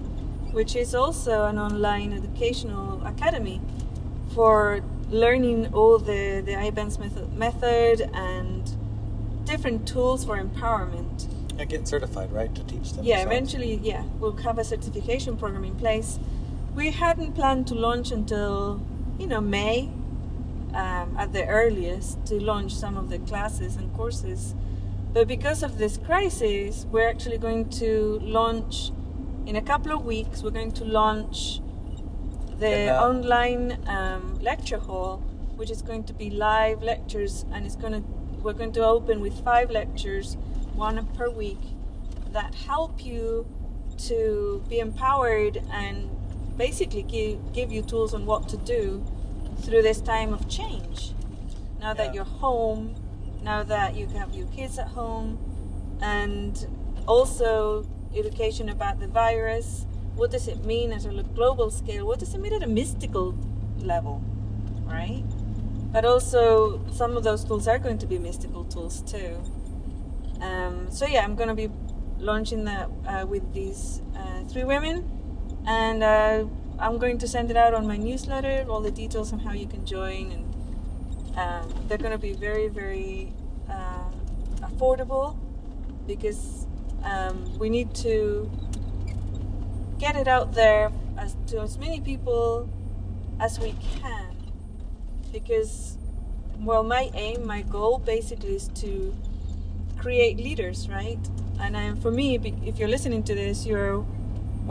which 0.52 0.76
is 0.76 0.94
also 0.94 1.46
an 1.46 1.58
online 1.58 2.14
educational 2.14 3.04
academy 3.08 3.60
for 4.36 4.82
learning 5.14 5.74
all 5.74 6.00
the, 6.00 6.42
the 6.46 6.54
IBENS 6.54 7.00
method, 7.00 7.34
method 7.34 8.10
and 8.14 8.72
different 9.46 9.88
tools 9.88 10.26
for 10.26 10.38
empowerment. 10.38 11.30
And 11.60 11.70
get 11.70 11.88
certified, 11.88 12.32
right, 12.32 12.54
to 12.56 12.64
teach 12.64 12.94
them. 12.94 13.06
Yeah, 13.06 13.24
themselves. 13.24 13.54
eventually, 13.54 13.76
yeah, 13.84 14.04
we'll 14.20 14.36
have 14.38 14.58
a 14.58 14.64
certification 14.64 15.38
program 15.38 15.64
in 15.64 15.76
place. 15.76 16.20
We 16.76 16.90
hadn't 16.92 17.34
planned 17.34 17.68
to 17.68 17.76
launch 17.76 18.12
until, 18.12 18.82
you 19.20 19.28
know, 19.28 19.40
May 19.40 19.92
um, 20.74 21.16
at 21.18 21.32
the 21.32 21.46
earliest 21.46 22.26
to 22.26 22.40
launch 22.42 22.74
some 22.74 22.98
of 22.98 23.10
the 23.10 23.20
classes 23.20 23.76
and 23.76 23.94
courses. 23.94 24.56
But 25.14 25.28
because 25.28 25.62
of 25.62 25.78
this 25.78 25.98
crisis, 25.98 26.88
we're 26.92 27.08
actually 27.08 27.38
going 27.38 27.70
to 27.82 28.20
launch 28.24 28.92
in 29.46 29.56
a 29.56 29.62
couple 29.62 29.92
of 29.92 30.04
weeks. 30.04 30.42
We're 30.42 30.50
going 30.50 30.72
to 30.72 30.86
launch 30.86 31.62
the 32.64 32.86
Yeah. 32.86 33.08
online 33.10 33.66
um, 33.88 34.24
lecture 34.42 34.80
hall, 34.88 35.18
which 35.60 35.72
is 35.76 35.82
going 35.82 36.04
to 36.06 36.14
be 36.14 36.28
live 36.30 36.80
lectures, 36.82 37.46
and 37.52 37.66
it's 37.66 37.76
going 37.84 37.96
to 38.00 38.04
we're 38.44 38.60
going 38.64 38.74
to 38.74 38.86
open 38.96 39.22
with 39.22 39.36
five 39.50 39.68
lectures, 39.72 40.36
one 40.76 40.98
per 41.18 41.30
week, 41.30 41.64
that 42.32 42.54
help 42.70 43.06
you 43.06 43.46
to 44.10 44.62
be 44.68 44.80
empowered 44.80 45.56
and 45.72 46.10
basically 46.58 47.04
give, 47.04 47.38
give 47.54 47.72
you 47.72 47.82
tools 47.82 48.14
on 48.14 48.26
what 48.26 48.50
to 48.50 48.58
do 48.58 49.02
through 49.64 49.82
this 49.82 50.02
time 50.02 50.34
of 50.34 50.42
change. 50.50 51.14
Now 51.80 51.94
that 51.94 52.14
you're 52.14 52.34
home, 52.46 52.96
now 53.44 53.64
that 53.64 53.96
you 53.96 54.08
have 54.08 54.34
your 54.36 54.48
kids 54.48 54.78
at 54.78 54.90
home, 54.90 55.38
and 56.02 56.54
also 57.08 57.86
education 58.16 58.68
about 58.70 59.00
the 59.00 59.08
virus. 59.08 59.86
What 60.16 60.32
does 60.32 60.48
it 60.48 60.64
mean 60.66 60.92
at 60.92 61.06
a 61.06 61.24
global 61.36 61.72
scale? 61.72 62.06
What 62.06 62.20
does 62.20 62.34
it 62.34 62.40
mean 62.40 62.54
at 62.54 62.64
a 62.64 62.68
mystical 62.68 63.36
level, 63.80 64.22
right? 64.86 65.24
But 65.92 66.06
also, 66.06 66.82
some 66.92 67.18
of 67.18 67.24
those 67.24 67.44
tools 67.44 67.68
are 67.68 67.80
going 67.80 67.98
to 68.00 68.08
be 68.08 68.18
mystical 68.20 68.64
tools 68.66 69.02
too. 69.02 69.38
Um, 70.42 70.88
so 70.92 71.06
yeah, 71.06 71.24
I'm 71.24 71.36
going 71.36 71.50
to 71.50 71.56
be 71.56 71.70
launching 72.20 72.66
that 72.66 72.90
uh, 73.08 73.26
with 73.28 73.54
these 73.54 74.02
uh, 74.16 74.44
three 74.46 74.64
women, 74.64 75.10
and 75.68 76.04
uh, 76.04 76.46
I'm 76.80 76.98
going 76.98 77.18
to 77.20 77.28
send 77.28 77.52
it 77.52 77.58
out 77.58 77.74
on 77.74 77.88
my 77.88 77.98
newsletter. 77.98 78.66
All 78.70 78.82
the 78.82 78.92
details 78.92 79.34
on 79.34 79.40
how 79.40 79.54
you 79.54 79.68
can 79.68 79.86
join, 79.86 80.32
and 80.32 81.38
um, 81.38 81.74
they're 81.88 81.98
going 81.98 82.12
to 82.12 82.18
be 82.18 82.34
very, 82.34 82.68
very 82.68 83.34
uh, 83.70 84.10
affordable 84.62 85.38
because 86.08 86.68
um, 87.04 87.58
we 87.58 87.70
need 87.70 87.94
to 87.96 88.50
get 90.04 90.18
it 90.18 90.28
out 90.28 90.52
there 90.52 90.92
as 91.18 91.34
to 91.48 91.62
as 91.62 91.78
many 91.78 92.02
people 92.02 92.70
as 93.40 93.58
we 93.58 93.74
can. 94.02 94.36
Because 95.32 95.98
well 96.60 96.84
my 96.84 97.10
aim 97.14 97.48
my 97.48 97.62
goal 97.62 98.00
basically 98.00 98.56
is 98.56 98.68
to 98.84 99.16
create 99.98 100.36
leaders 100.36 100.90
right? 100.90 101.24
And 101.62 101.78
um, 101.78 101.96
for 101.96 102.12
me 102.12 102.28
if 102.66 102.78
you're 102.78 102.94
listening 102.98 103.24
to 103.30 103.34
this 103.34 103.66
you're 103.66 104.00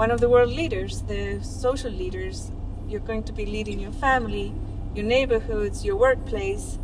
one 0.02 0.10
of 0.10 0.20
the 0.20 0.28
world 0.28 0.50
leaders 0.50 1.00
the 1.12 1.42
social 1.42 1.90
leaders. 1.90 2.52
You're 2.86 3.06
going 3.10 3.22
to 3.22 3.32
be 3.32 3.46
leading 3.46 3.78
your 3.80 3.92
family 4.06 4.52
your 4.94 5.06
neighborhoods 5.06 5.82
your 5.82 5.96
workplace 5.96 6.78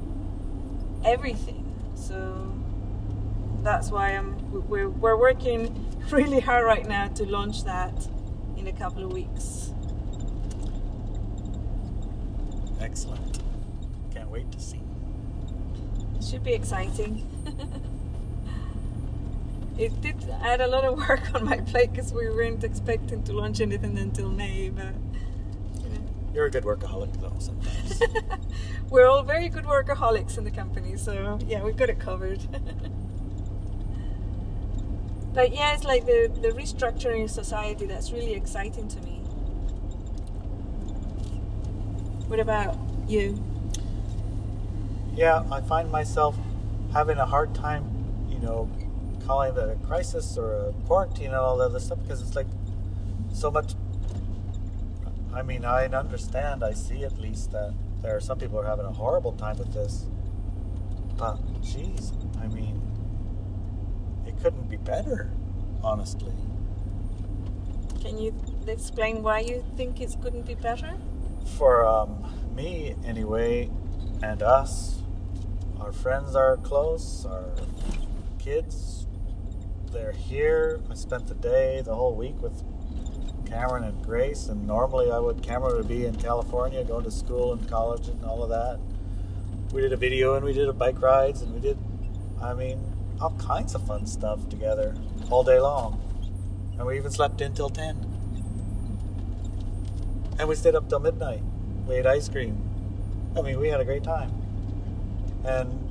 everything. 1.04 1.64
So 1.94 2.16
that's 3.62 3.90
why 3.90 4.16
I'm 4.16 4.28
we're, 4.70 4.88
we're 4.88 5.20
working 5.28 5.60
really 6.10 6.40
hard 6.40 6.64
right 6.64 6.86
now 6.88 7.08
to 7.08 7.26
launch 7.26 7.64
that 7.64 8.08
in 8.58 8.66
a 8.66 8.72
couple 8.72 9.04
of 9.04 9.12
weeks 9.12 9.72
Excellent. 12.80 13.40
Can't 14.14 14.30
wait 14.30 14.50
to 14.52 14.60
see. 14.60 14.80
should 16.26 16.44
be 16.44 16.52
exciting 16.52 17.26
it 19.78 20.00
did 20.00 20.16
add 20.42 20.60
a 20.60 20.66
lot 20.66 20.84
of 20.84 20.96
work 20.96 21.34
on 21.34 21.44
my 21.44 21.58
plate 21.58 21.92
because 21.92 22.12
we 22.12 22.28
weren't 22.28 22.64
expecting 22.64 23.22
to 23.24 23.32
launch 23.32 23.60
anything 23.60 23.96
until 23.98 24.28
May 24.28 24.70
but 24.70 24.94
you 25.82 25.88
know, 25.90 26.00
You're 26.34 26.46
a 26.46 26.50
good 26.50 26.64
workaholic, 26.64 27.20
though, 27.20 27.32
sometimes. 27.38 28.02
we're 28.90 29.06
all 29.06 29.22
very 29.22 29.48
good 29.48 29.64
workaholics 29.64 30.38
in 30.38 30.44
the 30.44 30.50
company 30.50 30.96
so 30.96 31.38
yeah 31.46 31.62
we've 31.62 31.76
got 31.76 31.90
it 31.90 31.98
covered 31.98 32.40
but 35.38 35.54
yeah 35.54 35.74
it's 35.74 35.84
like 35.84 36.04
the, 36.04 36.20
the 36.42 36.48
restructuring 36.48 37.22
of 37.24 37.30
society 37.30 37.86
that's 37.86 38.10
really 38.10 38.34
exciting 38.34 38.88
to 38.88 39.00
me 39.02 39.20
what 42.26 42.40
about 42.40 42.76
you 43.06 43.38
yeah, 45.18 45.42
I 45.50 45.60
find 45.62 45.90
myself 45.90 46.36
having 46.92 47.18
a 47.18 47.26
hard 47.26 47.52
time, 47.52 47.84
you 48.30 48.38
know, 48.38 48.70
calling 49.26 49.56
it 49.56 49.58
a 49.58 49.74
crisis 49.84 50.38
or 50.38 50.68
a 50.68 50.72
quarantine 50.86 51.26
and 51.26 51.34
all 51.34 51.56
that 51.56 51.64
other 51.64 51.80
stuff 51.80 51.98
because 52.00 52.22
it's 52.22 52.36
like 52.36 52.46
so 53.34 53.50
much. 53.50 53.74
I 55.34 55.42
mean, 55.42 55.64
I 55.64 55.86
understand. 55.86 56.62
I 56.62 56.72
see 56.72 57.02
at 57.02 57.18
least 57.18 57.50
that 57.50 57.74
there 58.00 58.14
are 58.14 58.20
some 58.20 58.38
people 58.38 58.60
who 58.60 58.64
are 58.64 58.70
having 58.70 58.86
a 58.86 58.92
horrible 58.92 59.32
time 59.32 59.58
with 59.58 59.74
this. 59.74 60.06
But, 61.16 61.44
jeez, 61.62 62.12
I 62.40 62.46
mean, 62.46 62.80
couldn't 64.42 64.68
be 64.68 64.76
better, 64.76 65.30
honestly. 65.82 66.32
Can 68.00 68.18
you 68.18 68.34
explain 68.66 69.22
why 69.22 69.40
you 69.40 69.64
think 69.76 70.00
it 70.00 70.16
couldn't 70.22 70.46
be 70.46 70.54
better? 70.54 70.96
For 71.56 71.84
um, 71.86 72.24
me, 72.54 72.94
anyway, 73.04 73.70
and 74.22 74.42
us, 74.42 75.02
our 75.80 75.92
friends 75.92 76.34
are 76.34 76.56
close, 76.58 77.26
our 77.26 77.50
kids, 78.38 79.06
they're 79.92 80.12
here. 80.12 80.80
I 80.90 80.94
spent 80.94 81.26
the 81.26 81.34
day, 81.34 81.82
the 81.84 81.94
whole 81.94 82.14
week 82.14 82.40
with 82.42 82.62
Cameron 83.46 83.84
and 83.84 84.04
Grace, 84.04 84.46
and 84.46 84.66
normally 84.66 85.10
I 85.10 85.18
would, 85.18 85.42
Cameron 85.42 85.76
would 85.76 85.88
be 85.88 86.06
in 86.06 86.14
California 86.16 86.84
going 86.84 87.04
to 87.04 87.10
school 87.10 87.52
and 87.52 87.68
college 87.68 88.08
and 88.08 88.24
all 88.24 88.42
of 88.42 88.50
that. 88.50 88.78
We 89.72 89.80
did 89.80 89.92
a 89.92 89.96
video 89.96 90.34
and 90.34 90.44
we 90.44 90.52
did 90.52 90.68
a 90.68 90.72
bike 90.72 91.00
rides 91.00 91.42
and 91.42 91.52
we 91.52 91.60
did, 91.60 91.78
I 92.40 92.54
mean, 92.54 92.97
all 93.20 93.30
kinds 93.38 93.74
of 93.74 93.86
fun 93.86 94.06
stuff 94.06 94.48
together 94.48 94.94
all 95.30 95.42
day 95.42 95.58
long. 95.60 96.00
And 96.78 96.86
we 96.86 96.96
even 96.96 97.10
slept 97.10 97.40
in 97.40 97.54
till 97.54 97.68
10. 97.68 97.96
And 100.38 100.48
we 100.48 100.54
stayed 100.54 100.76
up 100.76 100.88
till 100.88 101.00
midnight. 101.00 101.42
We 101.86 101.96
ate 101.96 102.06
ice 102.06 102.28
cream. 102.28 102.62
I 103.36 103.42
mean, 103.42 103.58
we 103.58 103.68
had 103.68 103.80
a 103.80 103.84
great 103.84 104.04
time. 104.04 104.30
And 105.44 105.84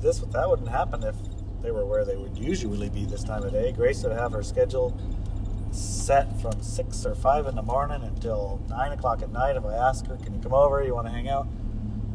this 0.00 0.18
that 0.18 0.48
wouldn't 0.48 0.68
happen 0.68 1.02
if 1.02 1.16
they 1.62 1.70
were 1.70 1.86
where 1.86 2.04
they 2.04 2.16
would 2.16 2.36
usually 2.36 2.90
be 2.90 3.06
this 3.06 3.24
time 3.24 3.42
of 3.42 3.52
day. 3.52 3.72
Grace 3.72 4.02
would 4.04 4.12
have 4.12 4.32
her 4.32 4.42
schedule 4.42 4.96
set 5.72 6.40
from 6.40 6.62
six 6.62 7.04
or 7.06 7.14
five 7.14 7.46
in 7.46 7.54
the 7.54 7.62
morning 7.62 8.02
until 8.02 8.60
nine 8.68 8.92
o'clock 8.92 9.22
at 9.22 9.32
night. 9.32 9.56
If 9.56 9.64
I 9.64 9.74
ask 9.74 10.06
her, 10.06 10.16
"Can 10.16 10.34
you 10.34 10.40
come 10.40 10.52
over? 10.52 10.84
You 10.84 10.94
want 10.94 11.06
to 11.06 11.12
hang 11.12 11.28
out?" 11.28 11.48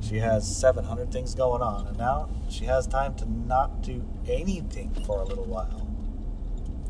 She 0.01 0.19
has 0.19 0.47
700 0.57 1.11
things 1.11 1.35
going 1.35 1.61
on, 1.61 1.87
and 1.87 1.97
now 1.97 2.29
she 2.49 2.65
has 2.65 2.87
time 2.87 3.15
to 3.15 3.29
not 3.31 3.81
do 3.81 4.03
anything 4.27 4.91
for 5.05 5.19
a 5.21 5.25
little 5.25 5.45
while. 5.45 5.87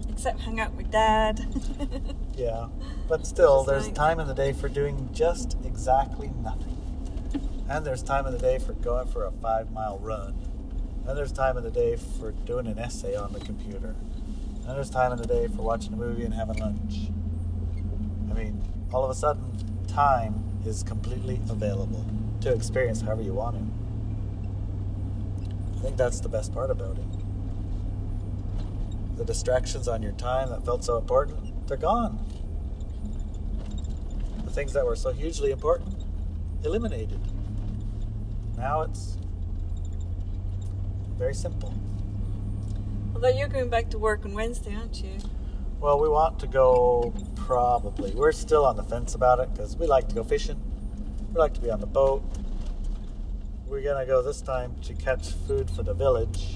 Except 0.10 0.40
hang 0.42 0.60
out 0.60 0.74
with 0.76 0.92
dad. 0.92 1.46
Yeah, 2.40 2.68
but 3.10 3.28
still, 3.28 3.66
there's 3.66 3.88
like- 3.88 3.96
time 3.96 4.18
in 4.22 4.28
the 4.28 4.34
day 4.34 4.54
for 4.54 4.70
doing 4.70 5.10
just 5.12 5.58
exactly 5.66 6.32
nothing. 6.42 6.78
And 7.68 7.86
there's 7.86 8.02
time 8.02 8.26
in 8.26 8.32
the 8.32 8.40
day 8.40 8.60
for 8.60 8.72
going 8.72 9.08
for 9.10 9.26
a 9.26 9.32
five 9.32 9.72
mile 9.72 10.00
run. 10.00 10.36
And 11.06 11.18
there's 11.18 11.34
time 11.34 11.58
in 11.58 11.64
the 11.64 11.70
day 11.70 11.98
for 11.98 12.32
doing 12.32 12.66
an 12.68 12.80
essay 12.80 13.18
on 13.18 13.34
the 13.34 13.42
computer. 13.42 13.94
And 14.66 14.78
there's 14.78 14.90
time 14.90 15.12
in 15.12 15.18
the 15.18 15.28
day 15.28 15.48
for 15.48 15.64
watching 15.64 15.92
a 15.92 15.98
movie 15.98 16.24
and 16.24 16.34
having 16.34 16.60
lunch. 16.60 17.10
I 18.32 18.34
mean, 18.36 18.62
all 18.94 19.04
of 19.04 19.10
a 19.10 19.16
sudden, 19.16 19.44
time 19.88 20.42
is 20.66 20.82
completely 20.82 21.42
available 21.50 22.06
to 22.42 22.54
experience 22.54 23.02
however 23.02 23.22
you 23.22 23.34
want 23.34 23.56
to. 23.58 23.64
I 25.78 25.82
think 25.82 25.98
that's 25.98 26.20
the 26.20 26.30
best 26.30 26.54
part 26.54 26.72
about 26.72 26.98
it. 26.98 27.06
The 29.18 29.26
distractions 29.26 29.88
on 29.88 30.02
your 30.02 30.14
time 30.14 30.50
that 30.50 30.66
felt 30.66 30.84
so 30.84 30.98
important, 30.98 31.68
they're 31.68 31.78
gone. 31.78 32.26
The 34.46 34.52
things 34.52 34.74
that 34.74 34.86
were 34.86 34.96
so 34.96 35.12
hugely 35.12 35.52
important, 35.52 35.96
eliminated. 36.64 37.20
Now 38.58 38.82
it's 38.82 39.18
very 41.18 41.34
simple. 41.34 41.74
Although 43.14 43.30
you're 43.30 43.48
going 43.48 43.70
back 43.70 43.90
to 43.90 43.98
work 43.98 44.26
on 44.26 44.34
Wednesday, 44.34 44.76
aren't 44.76 45.04
you? 45.04 45.18
Well, 45.80 46.00
we 46.00 46.10
want 46.10 46.40
to 46.40 46.48
go 46.48 47.14
probably. 47.36 48.12
We're 48.12 48.32
still 48.32 48.66
on 48.66 48.76
the 48.76 48.84
fence 48.84 49.16
about 49.16 49.40
it 49.40 49.54
because 49.54 49.78
we 49.78 49.88
like 49.88 50.08
to 50.10 50.16
go 50.16 50.24
fishing. 50.24 50.62
We 51.32 51.36
like 51.40 51.54
to 51.54 51.62
be 51.62 51.70
on 51.70 51.80
the 51.80 51.86
boat. 51.86 52.24
We're 53.68 53.84
gonna 53.84 54.08
go 54.08 54.24
this 54.24 54.42
time 54.42 54.76
to 54.84 54.96
catch 54.96 55.30
food 55.48 55.70
for 55.70 55.84
the 55.84 55.94
village, 55.94 56.56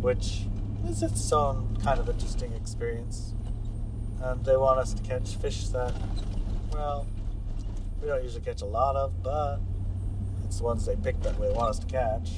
which 0.00 0.46
is 0.86 1.02
its 1.02 1.32
own 1.32 1.76
kind 1.82 1.98
of 1.98 2.08
interesting 2.08 2.52
experience. 2.52 3.34
And 4.22 4.44
they 4.44 4.56
want 4.56 4.78
us 4.78 4.94
to 4.94 5.02
catch 5.02 5.34
fish 5.34 5.66
that, 5.70 5.92
well, 6.72 7.08
we 8.00 8.06
don't 8.06 8.22
usually 8.22 8.44
catch 8.44 8.62
a 8.62 8.66
lot 8.66 8.94
of, 8.94 9.20
but 9.20 9.58
it's 10.44 10.58
the 10.58 10.64
ones 10.64 10.86
they 10.86 10.94
pick 10.94 11.20
that 11.22 11.40
they 11.40 11.50
want 11.50 11.70
us 11.70 11.80
to 11.80 11.86
catch. 11.86 12.30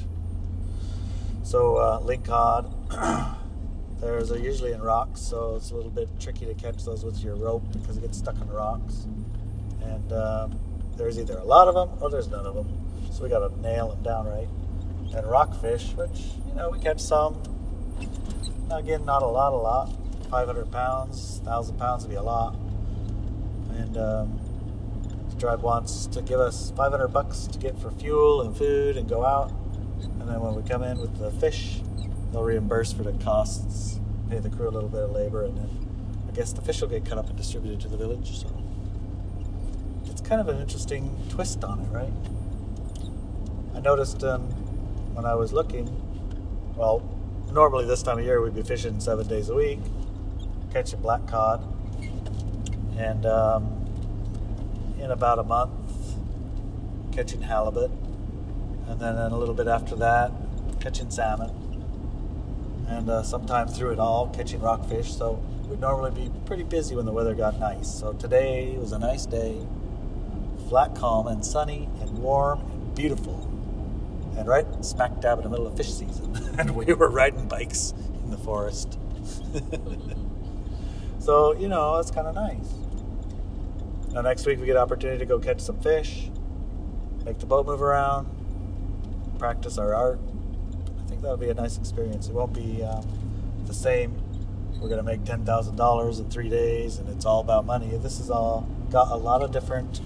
So, 1.42 1.76
uh, 1.76 2.00
lingcod. 2.00 2.72
Theirs 4.00 4.32
are 4.32 4.38
usually 4.38 4.72
in 4.72 4.80
rocks, 4.80 5.20
so 5.20 5.56
it's 5.56 5.70
a 5.70 5.74
little 5.76 5.90
bit 5.90 6.08
tricky 6.18 6.46
to 6.46 6.54
catch 6.54 6.84
those 6.84 7.04
with 7.04 7.22
your 7.22 7.36
rope 7.36 7.70
because 7.72 7.98
it 7.98 8.00
gets 8.00 8.16
stuck 8.16 8.40
in 8.40 8.48
rocks. 8.48 9.06
And 9.82 10.12
um, 10.12 10.58
there's 10.96 11.18
either 11.18 11.38
a 11.38 11.44
lot 11.44 11.68
of 11.68 11.74
them 11.74 12.02
or 12.02 12.10
there's 12.10 12.28
none 12.28 12.46
of 12.46 12.54
them. 12.54 12.68
So 13.12 13.22
we 13.22 13.28
got 13.28 13.46
to 13.46 13.60
nail 13.60 13.90
them 13.90 14.02
down 14.02 14.26
right. 14.26 14.48
And 15.16 15.30
rockfish, 15.30 15.92
which, 15.92 16.32
you 16.48 16.54
know, 16.54 16.70
we 16.70 16.78
catch 16.78 17.00
some. 17.00 17.42
Again, 18.70 19.04
not 19.04 19.22
a 19.22 19.26
lot, 19.26 19.52
a 19.52 19.56
lot. 19.56 19.92
500 20.30 20.72
pounds, 20.72 21.40
1,000 21.44 21.78
pounds 21.78 22.04
would 22.04 22.10
be 22.10 22.16
a 22.16 22.22
lot. 22.22 22.56
And 23.76 23.96
um, 23.96 24.40
tribe 25.38 25.62
wants 25.62 26.06
to 26.06 26.22
give 26.22 26.40
us 26.40 26.72
500 26.74 27.08
bucks 27.08 27.46
to 27.46 27.58
get 27.58 27.78
for 27.78 27.90
fuel 27.90 28.40
and 28.40 28.56
food 28.56 28.96
and 28.96 29.08
go 29.08 29.24
out. 29.24 29.52
And 30.00 30.28
then 30.28 30.40
when 30.40 30.54
we 30.54 30.62
come 30.62 30.82
in 30.82 30.98
with 30.98 31.18
the 31.18 31.30
fish, 31.32 31.80
they'll 32.32 32.42
reimburse 32.42 32.94
for 32.94 33.02
the 33.02 33.12
costs, 33.24 34.00
pay 34.30 34.38
the 34.38 34.48
crew 34.48 34.68
a 34.68 34.70
little 34.70 34.88
bit 34.88 35.02
of 35.02 35.10
labor, 35.10 35.44
and 35.44 35.56
then 35.56 35.68
I 36.26 36.32
guess 36.32 36.52
the 36.52 36.62
fish 36.62 36.80
will 36.80 36.88
get 36.88 37.04
cut 37.04 37.18
up 37.18 37.28
and 37.28 37.36
distributed 37.36 37.80
to 37.80 37.88
the 37.88 37.96
village. 37.96 38.40
So 38.40 38.48
kind 40.24 40.40
of 40.40 40.48
an 40.48 40.60
interesting 40.60 41.14
twist 41.28 41.62
on 41.64 41.80
it, 41.80 41.88
right? 41.90 42.12
I 43.74 43.80
noticed 43.80 44.24
um, 44.24 44.42
when 45.14 45.26
I 45.26 45.34
was 45.34 45.52
looking, 45.52 45.86
well, 46.76 47.02
normally 47.52 47.84
this 47.84 48.02
time 48.02 48.18
of 48.18 48.24
year 48.24 48.40
we'd 48.40 48.54
be 48.54 48.62
fishing 48.62 49.00
seven 49.00 49.28
days 49.28 49.50
a 49.50 49.54
week, 49.54 49.80
catching 50.72 51.00
black 51.00 51.26
cod, 51.26 51.62
and 52.96 53.26
um, 53.26 53.70
in 54.98 55.10
about 55.10 55.38
a 55.38 55.44
month, 55.44 56.16
catching 57.12 57.42
halibut, 57.42 57.90
and 58.88 59.00
then 59.00 59.16
a 59.16 59.36
little 59.36 59.54
bit 59.54 59.68
after 59.68 59.94
that, 59.96 60.32
catching 60.80 61.10
salmon, 61.10 61.50
and 62.88 63.10
uh, 63.10 63.22
sometime 63.22 63.68
through 63.68 63.92
it 63.92 63.98
all, 63.98 64.28
catching 64.28 64.60
rockfish. 64.60 65.14
So 65.14 65.42
we'd 65.68 65.80
normally 65.80 66.10
be 66.10 66.30
pretty 66.46 66.62
busy 66.64 66.96
when 66.96 67.04
the 67.04 67.12
weather 67.12 67.34
got 67.34 67.60
nice. 67.60 67.92
So 67.92 68.14
today 68.14 68.76
was 68.78 68.92
a 68.92 68.98
nice 68.98 69.26
day, 69.26 69.58
flat, 70.74 70.96
calm, 70.96 71.28
and 71.28 71.46
sunny, 71.46 71.88
and 72.00 72.18
warm, 72.18 72.58
and 72.58 72.94
beautiful, 72.96 73.48
and 74.36 74.48
right 74.48 74.66
smack 74.84 75.20
dab 75.20 75.38
in 75.38 75.44
the 75.44 75.48
middle 75.48 75.68
of 75.68 75.76
fish 75.76 75.94
season. 75.94 76.36
and 76.58 76.74
we 76.74 76.92
were 76.92 77.08
riding 77.08 77.46
bikes 77.46 77.94
in 78.24 78.30
the 78.32 78.36
forest. 78.36 78.98
so 81.20 81.52
you 81.52 81.68
know, 81.68 81.98
it's 81.98 82.10
kind 82.10 82.26
of 82.26 82.34
nice. 82.34 82.74
Now 84.14 84.22
next 84.22 84.46
week 84.46 84.58
we 84.58 84.66
get 84.66 84.74
an 84.74 84.82
opportunity 84.82 85.20
to 85.20 85.26
go 85.26 85.38
catch 85.38 85.60
some 85.60 85.78
fish, 85.78 86.28
make 87.24 87.38
the 87.38 87.46
boat 87.46 87.66
move 87.66 87.80
around, 87.80 88.26
practice 89.38 89.78
our 89.78 89.94
art. 89.94 90.18
I 91.04 91.06
think 91.06 91.22
that'll 91.22 91.36
be 91.36 91.50
a 91.50 91.54
nice 91.54 91.78
experience. 91.78 92.26
It 92.26 92.34
won't 92.34 92.52
be 92.52 92.82
um, 92.82 93.06
the 93.68 93.74
same. 93.74 94.20
We're 94.80 94.88
gonna 94.88 95.04
make 95.04 95.22
ten 95.22 95.44
thousand 95.44 95.76
dollars 95.76 96.18
in 96.18 96.28
three 96.30 96.48
days, 96.48 96.98
and 96.98 97.08
it's 97.08 97.24
all 97.24 97.38
about 97.38 97.64
money. 97.64 97.96
This 97.96 98.18
is 98.18 98.28
all 98.28 98.68
got 98.90 99.12
a 99.12 99.16
lot 99.16 99.40
of 99.40 99.52
different 99.52 100.00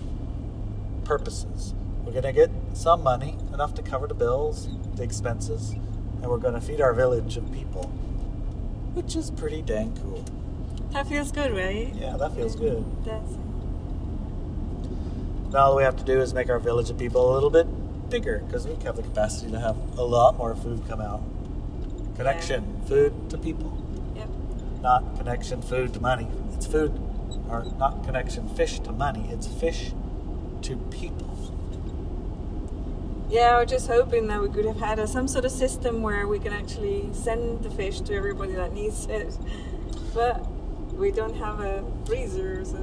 purposes. 1.08 1.74
We're 2.04 2.12
gonna 2.12 2.34
get 2.34 2.50
some 2.74 3.02
money, 3.02 3.34
enough 3.54 3.74
to 3.74 3.82
cover 3.82 4.06
the 4.06 4.14
bills, 4.14 4.68
the 4.94 5.02
expenses, 5.02 5.70
and 5.70 6.26
we're 6.26 6.36
gonna 6.36 6.60
feed 6.60 6.82
our 6.82 6.92
village 6.92 7.38
of 7.38 7.50
people, 7.50 7.84
which 8.92 9.16
is 9.16 9.30
pretty 9.30 9.62
dang 9.62 9.96
cool. 10.02 10.22
That 10.92 11.08
feels 11.08 11.32
good, 11.32 11.52
right? 11.52 11.94
Yeah, 11.94 12.18
that 12.18 12.34
feels 12.34 12.54
good. 12.54 12.84
That's 13.04 13.32
Now 15.50 15.60
all 15.60 15.76
we 15.76 15.82
have 15.82 15.96
to 15.96 16.04
do 16.04 16.20
is 16.20 16.34
make 16.34 16.50
our 16.50 16.58
village 16.58 16.90
of 16.90 16.98
people 16.98 17.32
a 17.32 17.34
little 17.34 17.50
bit 17.50 17.66
bigger 18.10 18.42
because 18.46 18.66
we 18.66 18.74
have 18.84 18.96
the 18.96 19.02
capacity 19.02 19.50
to 19.50 19.60
have 19.60 19.76
a 19.98 20.04
lot 20.04 20.36
more 20.36 20.54
food 20.54 20.82
come 20.88 21.00
out. 21.00 21.22
Connection, 22.16 22.82
food 22.86 23.30
to 23.30 23.38
people, 23.38 23.72
yep. 24.14 24.28
not 24.82 25.16
connection, 25.16 25.62
food 25.62 25.94
to 25.94 26.00
money. 26.00 26.28
It's 26.52 26.66
food, 26.66 26.92
or 27.48 27.64
not 27.78 28.04
connection, 28.04 28.46
fish 28.50 28.80
to 28.80 28.92
money. 28.92 29.28
It's 29.30 29.46
fish 29.46 29.92
to 30.62 30.76
people. 30.76 31.26
Yeah, 33.30 33.56
I 33.56 33.60
was 33.62 33.70
just 33.70 33.88
hoping 33.88 34.26
that 34.28 34.40
we 34.40 34.48
could 34.48 34.64
have 34.64 34.78
had 34.80 34.98
a, 34.98 35.06
some 35.06 35.28
sort 35.28 35.44
of 35.44 35.50
system 35.52 36.02
where 36.02 36.26
we 36.26 36.38
can 36.38 36.52
actually 36.52 37.10
send 37.12 37.62
the 37.62 37.70
fish 37.70 38.00
to 38.02 38.14
everybody 38.14 38.52
that 38.52 38.72
needs 38.72 39.06
it. 39.06 39.36
But 40.14 40.50
we 40.92 41.10
don't 41.10 41.34
have 41.36 41.60
a 41.60 41.84
freezer, 42.06 42.64
so 42.64 42.76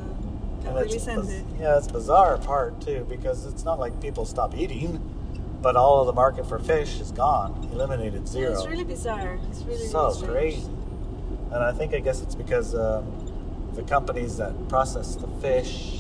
can't 0.64 0.76
really 0.76 1.00
send 1.00 1.30
it. 1.30 1.44
Yeah, 1.60 1.78
it's 1.78 1.88
bizarre 1.88 2.38
part 2.38 2.80
too 2.80 3.06
because 3.10 3.46
it's 3.48 3.66
not 3.66 3.80
like 3.80 4.00
people 4.02 4.26
stop 4.26 4.56
eating. 4.56 5.02
but 5.62 5.76
all 5.76 6.00
of 6.02 6.06
the 6.06 6.14
market 6.14 6.46
for 6.48 6.60
fish 6.60 7.00
is 7.00 7.12
gone, 7.12 7.68
eliminated 7.74 8.28
zero. 8.28 8.54
It's 8.54 8.68
really 8.68 8.84
bizarre. 8.84 9.40
It's 9.50 9.64
really, 9.64 9.88
so 9.88 10.12
really 10.12 10.28
crazy. 10.28 10.70
And 11.52 11.56
I 11.64 11.72
think 11.72 11.96
I 11.96 12.00
guess 12.02 12.22
it's 12.22 12.36
because 12.36 12.76
um, 12.76 13.04
the 13.74 13.82
companies 13.82 14.38
that 14.38 14.54
process 14.70 15.16
the 15.16 15.28
fish, 15.42 15.95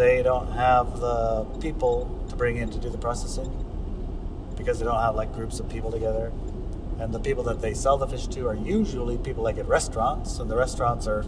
they 0.00 0.22
don't 0.22 0.50
have 0.52 0.98
the 0.98 1.44
people 1.60 2.24
to 2.30 2.34
bring 2.34 2.56
in 2.56 2.70
to 2.70 2.78
do 2.78 2.88
the 2.88 2.96
processing 2.96 3.52
because 4.56 4.78
they 4.78 4.86
don't 4.86 4.98
have 4.98 5.14
like 5.14 5.30
groups 5.34 5.60
of 5.60 5.68
people 5.68 5.90
together. 5.90 6.32
And 6.98 7.12
the 7.12 7.20
people 7.20 7.44
that 7.44 7.60
they 7.60 7.74
sell 7.74 7.98
the 7.98 8.06
fish 8.06 8.26
to 8.28 8.46
are 8.48 8.54
usually 8.54 9.18
people 9.18 9.44
like 9.44 9.58
at 9.58 9.68
restaurants, 9.68 10.38
and 10.38 10.50
the 10.50 10.56
restaurants 10.56 11.06
are 11.06 11.26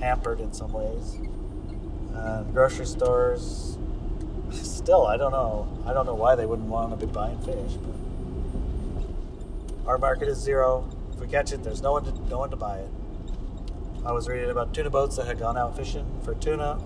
hampered 0.00 0.40
in 0.40 0.52
some 0.52 0.72
ways. 0.72 1.16
Grocery 2.52 2.86
stores, 2.86 3.78
still, 4.50 5.06
I 5.06 5.16
don't 5.16 5.32
know. 5.32 5.68
I 5.86 5.92
don't 5.92 6.06
know 6.06 6.14
why 6.14 6.34
they 6.34 6.46
wouldn't 6.46 6.68
want 6.68 6.98
to 6.98 7.06
be 7.06 7.12
buying 7.12 7.38
fish. 7.38 7.74
But 7.74 7.94
our 9.88 9.98
market 9.98 10.28
is 10.28 10.38
zero. 10.38 10.88
If 11.12 11.20
we 11.20 11.28
catch 11.28 11.52
it, 11.52 11.62
there's 11.62 11.82
no 11.82 11.92
one 11.92 12.04
to, 12.04 12.12
no 12.28 12.38
one 12.38 12.50
to 12.50 12.56
buy 12.56 12.78
it. 12.78 12.90
I 14.04 14.10
was 14.12 14.28
reading 14.28 14.50
about 14.50 14.74
tuna 14.74 14.90
boats 14.90 15.16
that 15.16 15.26
had 15.26 15.38
gone 15.38 15.56
out 15.56 15.76
fishing 15.76 16.06
for 16.24 16.34
tuna 16.34 16.78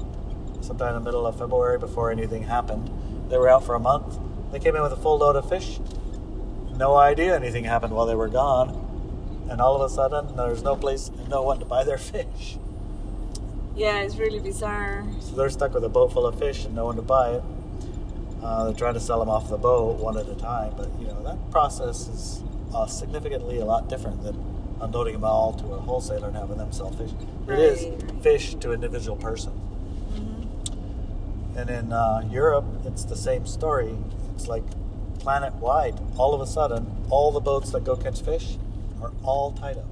sometime 0.60 0.96
in 0.96 1.02
the 1.02 1.04
middle 1.04 1.26
of 1.26 1.38
February 1.38 1.78
before 1.78 2.10
anything 2.10 2.42
happened. 2.42 2.90
They 3.30 3.38
were 3.38 3.48
out 3.48 3.64
for 3.64 3.74
a 3.74 3.80
month. 3.80 4.18
They 4.52 4.58
came 4.58 4.76
in 4.76 4.82
with 4.82 4.92
a 4.92 4.96
full 4.96 5.18
load 5.18 5.36
of 5.36 5.48
fish. 5.48 5.80
No 6.76 6.96
idea 6.96 7.34
anything 7.34 7.64
happened 7.64 7.92
while 7.92 8.06
they 8.06 8.14
were 8.14 8.28
gone. 8.28 8.84
And 9.50 9.60
all 9.60 9.80
of 9.80 9.90
a 9.90 9.94
sudden, 9.94 10.36
there's 10.36 10.62
no 10.62 10.76
place, 10.76 11.10
no 11.28 11.42
one 11.42 11.58
to 11.58 11.64
buy 11.64 11.84
their 11.84 11.98
fish. 11.98 12.58
Yeah, 13.76 14.00
it's 14.00 14.16
really 14.16 14.40
bizarre. 14.40 15.04
So 15.20 15.36
they're 15.36 15.50
stuck 15.50 15.72
with 15.72 15.84
a 15.84 15.88
boat 15.88 16.12
full 16.12 16.26
of 16.26 16.38
fish 16.38 16.64
and 16.64 16.74
no 16.74 16.86
one 16.86 16.96
to 16.96 17.02
buy 17.02 17.34
it. 17.34 17.42
Uh, 18.42 18.64
they're 18.64 18.74
trying 18.74 18.94
to 18.94 19.00
sell 19.00 19.18
them 19.18 19.28
off 19.28 19.48
the 19.48 19.56
boat 19.56 19.98
one 19.98 20.16
at 20.16 20.28
a 20.28 20.34
time, 20.34 20.72
but 20.76 20.88
you 21.00 21.06
know 21.06 21.22
that 21.24 21.50
process 21.50 22.06
is 22.08 22.42
uh, 22.74 22.86
significantly 22.86 23.58
a 23.58 23.64
lot 23.64 23.88
different 23.88 24.22
than 24.22 24.36
unloading 24.80 25.14
them 25.14 25.24
all 25.24 25.52
to 25.54 25.66
a 25.74 25.78
wholesaler 25.78 26.28
and 26.28 26.36
having 26.36 26.56
them 26.56 26.72
sell 26.72 26.90
fish. 26.92 27.10
Right, 27.46 27.58
it 27.58 27.64
is 27.64 28.22
fish 28.22 28.54
to 28.56 28.68
an 28.68 28.74
individual 28.76 29.16
person. 29.16 29.52
And 31.58 31.68
in 31.70 31.92
uh, 31.92 32.22
Europe, 32.30 32.66
it's 32.84 33.02
the 33.02 33.16
same 33.16 33.44
story. 33.44 33.92
It's 34.32 34.46
like 34.46 34.62
planet 35.18 35.52
wide. 35.54 35.98
All 36.16 36.32
of 36.32 36.40
a 36.40 36.46
sudden, 36.46 36.86
all 37.10 37.32
the 37.32 37.40
boats 37.40 37.72
that 37.72 37.82
go 37.82 37.96
catch 37.96 38.22
fish 38.22 38.56
are 39.02 39.10
all 39.24 39.50
tied 39.50 39.76
up 39.76 39.84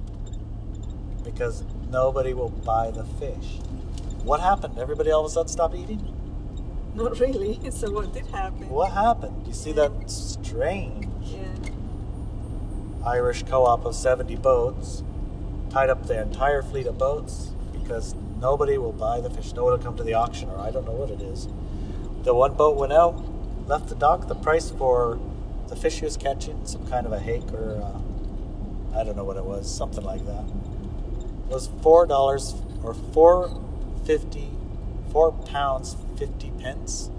because 1.25 1.65
nobody 1.91 2.33
will 2.33 2.51
buy 2.51 2.89
the 2.89 3.03
fish. 3.03 3.59
What 4.23 4.39
happened? 4.39 4.79
Everybody 4.79 5.11
all 5.11 5.25
of 5.25 5.25
a 5.25 5.29
sudden 5.29 5.49
stopped 5.49 5.75
eating? 5.75 6.13
Not 6.95 7.19
really. 7.19 7.59
So 7.69 7.91
what 7.91 8.13
did 8.13 8.27
happen? 8.27 8.69
What 8.69 8.93
happened? 8.93 9.45
You 9.45 9.53
see 9.53 9.73
that 9.73 9.91
strange 10.09 11.05
Yeah. 11.21 11.43
Irish 13.05 13.43
co-op 13.43 13.83
of 13.83 13.93
70 13.93 14.37
boats 14.37 15.03
tied 15.69 15.89
up 15.89 16.07
the 16.07 16.21
entire 16.21 16.61
fleet 16.61 16.87
of 16.87 16.97
boats 16.97 17.51
because 17.73 18.15
nobody 18.39 18.77
will 18.77 18.93
buy 18.93 19.19
the 19.19 19.29
fish. 19.29 19.53
No 19.53 19.63
one 19.63 19.73
will 19.73 19.83
come 19.83 19.97
to 19.97 20.03
the 20.03 20.13
auction, 20.13 20.49
or 20.49 20.59
I 20.59 20.71
don't 20.71 20.85
know 20.85 20.91
what 20.91 21.09
it 21.09 21.21
is. 21.21 21.47
The 22.23 22.33
one 22.33 22.53
boat 22.55 22.75
went 22.75 22.93
out, 22.93 23.23
left 23.67 23.89
the 23.89 23.95
dock. 23.95 24.27
The 24.27 24.35
price 24.35 24.69
for 24.71 25.19
the 25.67 25.75
fish 25.75 25.99
he 25.99 26.05
was 26.05 26.17
catching, 26.17 26.65
some 26.65 26.87
kind 26.87 27.05
of 27.05 27.11
a 27.11 27.19
hake 27.19 27.51
or 27.51 27.81
uh, 27.81 28.97
I 28.97 29.03
don't 29.03 29.15
know 29.15 29.23
what 29.23 29.37
it 29.37 29.45
was, 29.45 29.73
something 29.73 30.03
like 30.03 30.25
that, 30.25 30.43
was 31.49 31.69
four 31.81 32.05
dollars 32.05 32.55
or 32.83 32.93
four 32.93 33.61
fifty, 34.05 34.49
four 35.11 35.31
pounds 35.31 35.95
fifty 36.17 36.51
pence. 36.59 37.09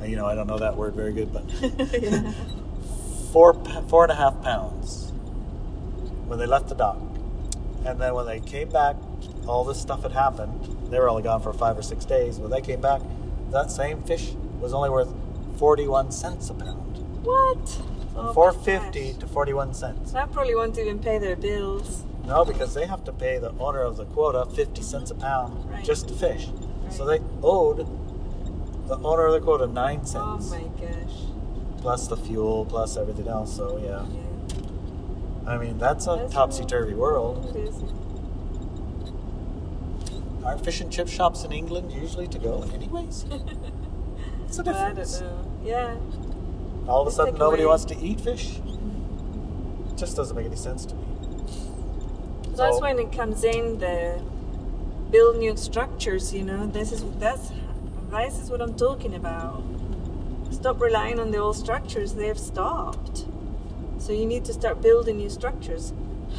Uh, 0.00 0.04
you 0.04 0.16
know, 0.16 0.26
I 0.26 0.34
don't 0.34 0.46
know 0.46 0.58
that 0.58 0.76
word 0.76 0.94
very 0.94 1.12
good, 1.12 1.32
but 1.32 1.44
yeah. 2.02 2.32
four 3.32 3.54
four 3.88 4.04
and 4.04 4.12
a 4.12 4.16
half 4.16 4.42
pounds 4.42 5.12
when 6.26 6.38
they 6.38 6.46
left 6.46 6.68
the 6.68 6.74
dock, 6.74 6.98
and 7.84 8.00
then 8.00 8.14
when 8.14 8.26
they 8.26 8.40
came 8.40 8.68
back, 8.70 8.96
all 9.46 9.64
this 9.64 9.80
stuff 9.80 10.02
had 10.02 10.12
happened. 10.12 10.64
They 10.90 10.98
were 10.98 11.08
only 11.08 11.22
gone 11.22 11.40
for 11.40 11.52
five 11.52 11.78
or 11.78 11.82
six 11.82 12.04
days. 12.04 12.38
When 12.38 12.50
they 12.50 12.60
came 12.60 12.80
back, 12.80 13.00
that 13.50 13.70
same 13.70 14.02
fish 14.02 14.32
was 14.60 14.72
only 14.74 14.90
worth 14.90 15.12
forty-one 15.58 16.10
cents 16.10 16.50
a 16.50 16.54
pound. 16.54 16.98
What? 17.24 17.82
Oh, 18.16 18.32
Four 18.32 18.52
my 18.52 18.58
fifty 18.64 19.10
gosh. 19.12 19.20
to 19.20 19.26
forty-one 19.26 19.74
cents. 19.74 20.14
I 20.14 20.26
probably 20.26 20.54
won't 20.54 20.78
even 20.78 20.98
pay 20.98 21.18
their 21.18 21.36
bills. 21.36 22.04
No, 22.26 22.44
because 22.44 22.72
they 22.74 22.86
have 22.86 23.04
to 23.04 23.12
pay 23.12 23.38
the 23.38 23.50
owner 23.58 23.80
of 23.82 23.96
the 23.96 24.04
quota 24.06 24.46
fifty 24.54 24.82
cents 24.82 25.10
a 25.10 25.14
pound 25.14 25.68
Right. 25.70 25.84
just 25.84 26.08
to 26.08 26.14
fish. 26.14 26.48
So 26.90 27.04
they 27.04 27.20
owed 27.42 27.86
the 28.86 28.96
owner 28.98 29.26
of 29.26 29.32
the 29.32 29.40
quota 29.40 29.66
9 29.66 30.04
cents 30.04 30.14
Oh 30.18 30.38
my 30.50 30.62
gosh. 30.78 31.14
plus 31.80 32.06
the 32.06 32.16
fuel 32.18 32.66
plus 32.66 32.96
everything 32.98 33.28
else. 33.28 33.54
So 33.56 33.78
yeah, 33.78 34.04
Yeah. 34.14 35.50
I 35.50 35.58
mean 35.58 35.78
that's 35.78 36.06
a 36.06 36.28
topsy-turvy 36.30 36.94
world. 36.94 37.46
It 37.54 37.68
is. 37.68 37.74
Aren't 40.44 40.64
fish 40.64 40.80
and 40.80 40.92
chip 40.92 41.08
shops 41.08 41.44
in 41.44 41.52
England 41.52 41.90
usually 41.92 42.26
to 42.28 42.38
go 42.38 42.62
anyways? 42.74 43.24
What's 43.28 44.56
the 44.58 44.62
Well, 44.64 44.76
I 44.76 44.88
difference? 44.88 45.18
don't 45.20 45.30
know. 45.30 45.60
Yeah. 45.64 45.96
All 46.86 47.02
of 47.02 47.08
a 47.08 47.10
sudden 47.10 47.36
nobody 47.38 47.62
away- 47.62 47.70
wants 47.70 47.84
to 47.86 47.98
eat 47.98 48.20
fish? 48.20 48.58
It 48.58 49.96
just 49.96 50.16
doesn't 50.16 50.36
make 50.36 50.46
any 50.46 50.56
sense 50.56 50.84
to 50.86 50.94
me. 50.94 51.04
That's 52.56 52.80
when 52.80 52.98
it 52.98 53.10
comes 53.10 53.42
in 53.42 53.78
the 53.78 54.22
build 55.10 55.38
new 55.38 55.56
structures. 55.56 56.32
You 56.32 56.42
know, 56.44 56.66
this 56.66 56.92
is 56.92 57.04
that's 57.18 57.50
this 58.10 58.38
is 58.38 58.50
what 58.50 58.60
I'm 58.60 58.74
talking 58.74 59.14
about. 59.14 59.62
Stop 60.50 60.80
relying 60.80 61.18
on 61.18 61.30
the 61.32 61.38
old 61.38 61.56
structures; 61.56 62.14
they've 62.14 62.38
stopped. 62.38 63.24
So 63.98 64.12
you 64.12 64.24
need 64.26 64.44
to 64.44 64.52
start 64.52 64.80
building 64.82 65.16
new 65.16 65.30
structures. 65.30 65.92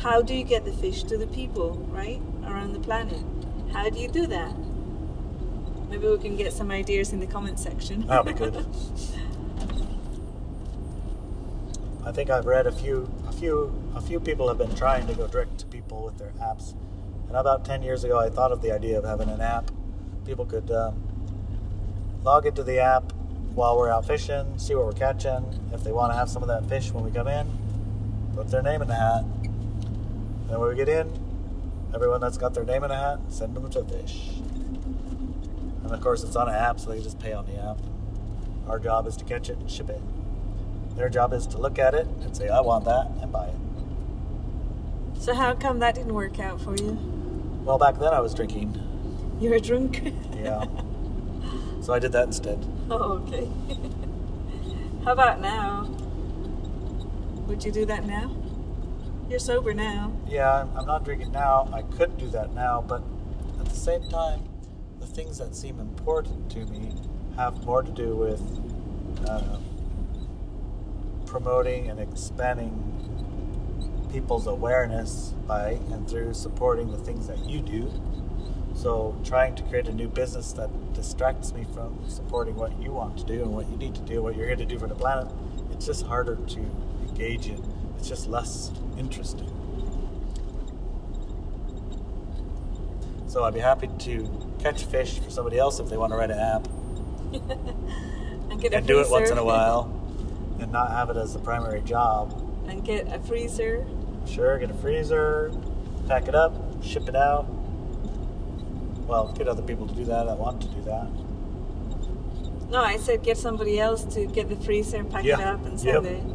How 0.03 0.21
do 0.21 0.33
you 0.33 0.43
get 0.45 0.63
the 0.63 0.71
fish 0.71 1.03
to 1.03 1.17
the 1.17 1.27
people, 1.27 1.71
right, 1.89 2.21
around 2.45 2.73
the 2.73 2.79
planet? 2.79 3.21
How 3.75 3.89
do 3.89 3.99
you 3.99 4.07
do 4.07 4.25
that? 4.27 4.55
Maybe 5.89 6.07
we 6.07 6.17
can 6.17 6.38
get 6.38 6.53
some 6.53 6.71
ideas 6.71 7.11
in 7.11 7.19
the 7.19 7.27
comment 7.27 7.59
section. 7.59 8.07
That'll 8.07 8.23
be 8.23 8.31
good. 8.31 8.55
I 12.05 12.13
think 12.13 12.29
I've 12.29 12.45
read 12.45 12.67
a 12.67 12.71
few, 12.71 13.11
a 13.27 13.33
few, 13.33 13.73
a 13.93 13.99
few 14.01 14.21
people 14.21 14.47
have 14.47 14.57
been 14.57 14.73
trying 14.75 15.07
to 15.07 15.13
go 15.13 15.27
direct 15.27 15.57
to 15.59 15.65
people 15.65 16.05
with 16.05 16.17
their 16.17 16.31
apps. 16.41 16.73
And 17.27 17.35
about 17.35 17.65
ten 17.65 17.81
years 17.83 18.05
ago, 18.05 18.17
I 18.17 18.29
thought 18.29 18.53
of 18.53 18.61
the 18.61 18.71
idea 18.71 18.97
of 18.97 19.03
having 19.03 19.27
an 19.27 19.41
app. 19.41 19.69
People 20.25 20.45
could 20.45 20.71
um, 20.71 20.95
log 22.23 22.45
into 22.45 22.63
the 22.63 22.79
app 22.79 23.11
while 23.55 23.77
we're 23.77 23.89
out 23.89 24.05
fishing, 24.07 24.57
see 24.57 24.73
what 24.73 24.85
we're 24.85 24.93
catching. 24.93 25.45
If 25.73 25.83
they 25.83 25.91
want 25.91 26.13
to 26.13 26.17
have 26.17 26.29
some 26.29 26.41
of 26.43 26.47
that 26.47 26.65
fish 26.69 26.93
when 26.93 27.03
we 27.03 27.11
come 27.11 27.27
in, 27.27 27.45
put 28.35 28.49
their 28.49 28.61
name 28.61 28.81
in 28.81 28.88
the 28.88 28.95
hat. 28.95 29.25
Then 30.47 30.61
when 30.61 30.69
we 30.69 30.75
get 30.75 30.88
in, 30.88 31.24
everyone 31.95 32.19
that's 32.19 32.38
got 32.38 32.53
their 32.53 32.65
name 32.65 32.84
in 32.84 32.91
a 32.91 32.95
hat, 32.95 33.19
send 33.29 33.55
them 33.55 33.69
to 33.69 33.84
fish. 33.86 34.31
And 35.84 35.93
of 35.93 36.01
course, 36.01 36.23
it's 36.23 36.36
on 36.36 36.49
an 36.49 36.55
app, 36.55 36.77
so 36.77 36.89
they 36.91 37.01
just 37.01 37.19
pay 37.19 37.31
on 37.31 37.45
the 37.45 37.55
app. 37.55 37.77
Our 38.67 38.79
job 38.79 39.08
is 39.08 39.15
to 39.17 39.23
catch 39.23 39.49
it 39.49 39.58
and 39.58 39.71
ship 39.71 39.89
it. 39.89 40.01
Their 40.97 41.08
job 41.08 41.31
is 41.31 41.47
to 41.47 41.58
look 41.58 41.79
at 41.79 41.93
it 41.93 42.05
and 42.21 42.36
say, 42.36 42.49
I 42.49 42.60
want 42.60 42.84
that, 42.84 43.08
and 43.21 43.31
buy 43.31 43.47
it. 43.47 45.21
So 45.21 45.34
how 45.34 45.53
come 45.55 45.79
that 45.79 45.95
didn't 45.95 46.13
work 46.13 46.38
out 46.38 46.60
for 46.60 46.75
you? 46.75 46.99
Well, 47.63 47.77
back 47.77 47.97
then 47.97 48.13
I 48.13 48.19
was 48.19 48.34
drinking. 48.34 48.77
You 49.39 49.51
were 49.51 49.60
drunk. 49.60 50.01
Yeah. 50.36 50.65
So 51.81 51.93
I 51.93 51.99
did 51.99 52.13
that 52.13 52.23
instead. 52.25 52.65
Oh, 52.89 53.21
okay. 53.27 53.47
How 55.05 55.12
about 55.12 55.39
now? 55.39 55.84
Would 57.45 57.63
you 57.63 57.71
do 57.71 57.86
that 57.86 58.08
now? 58.08 58.36
You're 59.29 59.39
sober 59.39 59.73
now. 59.73 60.13
Yeah, 60.27 60.67
I'm- 60.75 60.85
not 60.85 61.03
drinking 61.03 61.31
now. 61.31 61.67
I 61.73 61.81
could 61.81 62.17
do 62.17 62.27
that 62.29 62.53
now, 62.53 62.83
but 62.88 63.01
at 63.59 63.65
the 63.65 63.75
same 63.75 64.03
time, 64.09 64.43
the 64.99 65.07
things 65.07 65.39
that 65.39 65.55
seem 65.55 65.79
important 65.79 66.49
to 66.51 66.65
me 66.67 66.93
have 67.35 67.65
more 67.65 67.81
to 67.81 67.91
do 67.91 68.15
with 68.15 68.41
uh, 69.27 69.57
promoting 71.25 71.89
and 71.89 71.99
expanding 71.99 72.91
people's 74.11 74.45
awareness 74.47 75.33
by 75.47 75.79
and 75.91 76.07
through 76.07 76.33
supporting 76.33 76.91
the 76.91 76.97
things 76.97 77.27
that 77.27 77.49
you 77.49 77.61
do. 77.61 77.91
So, 78.75 79.15
trying 79.23 79.55
to 79.55 79.63
create 79.63 79.88
a 79.88 79.93
new 79.93 80.07
business 80.07 80.51
that 80.53 80.69
distracts 80.93 81.53
me 81.53 81.65
from 81.73 81.97
supporting 82.07 82.55
what 82.55 82.79
you 82.81 82.91
want 82.91 83.17
to 83.17 83.25
do 83.25 83.41
and 83.41 83.53
what 83.53 83.69
you 83.69 83.77
need 83.77 83.95
to 83.95 84.01
do, 84.01 84.21
what 84.21 84.35
you're 84.35 84.47
here 84.47 84.55
to 84.55 84.65
do 84.65 84.77
for 84.77 84.88
the 84.88 84.95
planet, 84.95 85.33
it's 85.71 85.85
just 85.85 86.05
harder 86.05 86.35
to 86.35 86.59
engage 87.07 87.47
in. 87.47 87.74
It's 88.05 88.09
just 88.11 88.29
less 88.29 88.71
interesting. 88.99 89.49
So 93.25 93.43
I'd 93.43 93.55
be 93.55 93.59
happy 93.59 93.89
to 93.97 94.55
catch 94.59 94.83
fish 94.83 95.17
for 95.17 95.31
somebody 95.31 95.57
else 95.57 95.79
if 95.79 95.89
they 95.89 95.97
want 95.97 96.13
to 96.13 96.15
write 96.15 96.29
an 96.29 96.37
app 96.37 96.67
and 98.51 98.61
get 98.61 98.73
a 98.73 98.77
and 98.77 98.85
do 98.85 98.99
it 98.99 99.09
once 99.09 99.31
in 99.31 99.39
a 99.39 99.43
while 99.43 99.85
and 100.59 100.71
not 100.71 100.91
have 100.91 101.09
it 101.09 101.17
as 101.17 101.33
the 101.33 101.39
primary 101.39 101.81
job. 101.81 102.39
And 102.67 102.85
get 102.85 103.11
a 103.11 103.17
freezer. 103.21 103.83
Sure, 104.27 104.59
get 104.59 104.69
a 104.69 104.75
freezer, 104.75 105.51
pack 106.07 106.27
it 106.27 106.35
up, 106.35 106.53
ship 106.83 107.09
it 107.09 107.15
out. 107.15 107.47
Well, 109.07 109.33
get 109.35 109.47
other 109.47 109.63
people 109.63 109.87
to 109.87 109.95
do 109.95 110.05
that 110.05 110.27
that 110.27 110.37
want 110.37 110.61
to 110.61 110.67
do 110.67 110.83
that. 110.83 111.07
No, 112.69 112.83
I 112.83 112.97
said 112.97 113.23
get 113.23 113.39
somebody 113.39 113.79
else 113.79 114.03
to 114.13 114.27
get 114.27 114.47
the 114.47 114.57
freezer, 114.57 115.03
pack 115.03 115.25
it 115.25 115.39
up, 115.39 115.65
and 115.65 115.79
send 115.79 116.05
Yep. 116.05 116.13
it. 116.13 116.34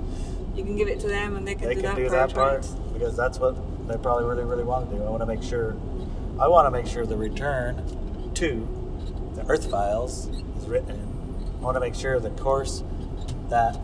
You 0.60 0.66
can 0.66 0.76
give 0.76 0.88
it 0.88 1.00
to 1.00 1.08
them, 1.08 1.36
and 1.36 1.48
they 1.48 1.54
can 1.54 1.68
they 1.68 1.74
do 1.74 1.80
can 1.80 1.94
that 1.94 1.96
do 1.96 2.08
part. 2.10 2.28
that 2.28 2.34
part 2.34 2.92
because 2.92 3.16
that's 3.16 3.38
what 3.38 3.56
they 3.88 3.96
probably 3.96 4.26
really, 4.26 4.44
really 4.44 4.62
want 4.62 4.90
to 4.90 4.96
do. 4.96 5.02
I 5.02 5.08
want 5.08 5.22
to 5.22 5.26
make 5.26 5.42
sure. 5.42 5.74
I 6.38 6.48
want 6.48 6.66
to 6.66 6.70
make 6.70 6.86
sure 6.86 7.06
the 7.06 7.16
return 7.16 8.30
to 8.34 9.32
the 9.36 9.46
Earth 9.46 9.70
Files 9.70 10.26
is 10.58 10.66
written. 10.66 11.00
I 11.60 11.64
want 11.64 11.76
to 11.76 11.80
make 11.80 11.94
sure 11.94 12.20
the 12.20 12.28
course 12.30 12.84
that 13.48 13.80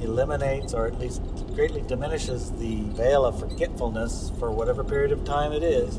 eliminates 0.00 0.72
or 0.72 0.86
at 0.86 0.98
least 0.98 1.20
greatly 1.54 1.82
diminishes 1.82 2.50
the 2.52 2.84
veil 2.92 3.26
of 3.26 3.38
forgetfulness 3.38 4.32
for 4.38 4.50
whatever 4.50 4.82
period 4.84 5.12
of 5.12 5.22
time 5.24 5.52
it 5.52 5.62
is, 5.62 5.98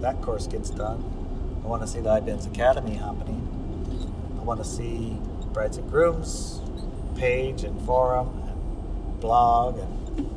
that 0.00 0.20
course 0.20 0.48
gets 0.48 0.70
done. 0.70 0.98
I 1.64 1.68
want 1.68 1.82
to 1.82 1.88
see 1.88 2.00
the 2.00 2.10
IBENS 2.10 2.48
Academy 2.48 2.94
happening. 2.94 3.38
I 4.40 4.42
want 4.42 4.58
to 4.58 4.66
see 4.66 5.16
Brides 5.52 5.76
and 5.76 5.88
Grooms 5.88 6.60
page 7.14 7.62
and 7.62 7.80
forum 7.86 8.41
blog 9.22 9.78
and 9.78 10.28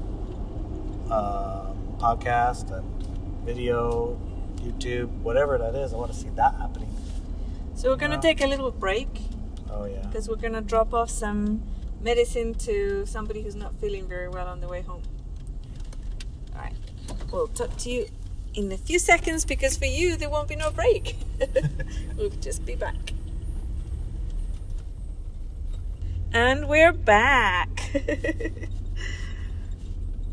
um, 1.12 1.76
podcast 1.98 2.72
and 2.72 2.86
video, 3.44 4.16
YouTube, 4.58 5.10
whatever 5.24 5.58
that 5.58 5.74
is. 5.76 5.92
I 5.94 5.98
want 5.98 6.12
to 6.14 6.18
see 6.18 6.30
that 6.36 6.54
happening. 6.56 6.90
So 7.76 7.90
we're 7.90 7.96
gonna 7.98 8.16
Yeah. 8.16 8.22
take 8.30 8.42
a 8.42 8.48
little 8.48 8.72
break 8.72 9.10
Oh 9.70 9.86
yeah. 9.86 10.06
because 10.06 10.30
we're 10.30 10.36
gonna 10.46 10.62
drop 10.62 10.94
off 10.94 11.10
some 11.10 11.64
medicine 12.00 12.54
to 12.68 13.06
somebody 13.06 13.42
who's 13.42 13.56
not 13.56 13.74
feeling 13.82 14.08
very 14.08 14.30
well 14.30 14.48
on 14.48 14.62
the 14.62 14.68
way 14.68 14.82
home. 14.84 15.02
All 16.56 16.62
right, 16.62 16.74
we'll 17.32 17.48
talk 17.48 17.76
to 17.78 17.90
you 17.90 18.06
in 18.54 18.72
a 18.72 18.78
few 18.78 19.00
seconds 19.00 19.44
because 19.46 19.76
for 19.78 19.86
you 19.86 20.16
there 20.16 20.30
won't 20.30 20.48
be 20.48 20.56
no 20.56 20.70
break. 20.72 21.18
we'll 22.18 22.30
just 22.30 22.66
be 22.66 22.76
back. 22.76 23.14
And 26.36 26.68
we're 26.68 26.92
back. 26.92 27.92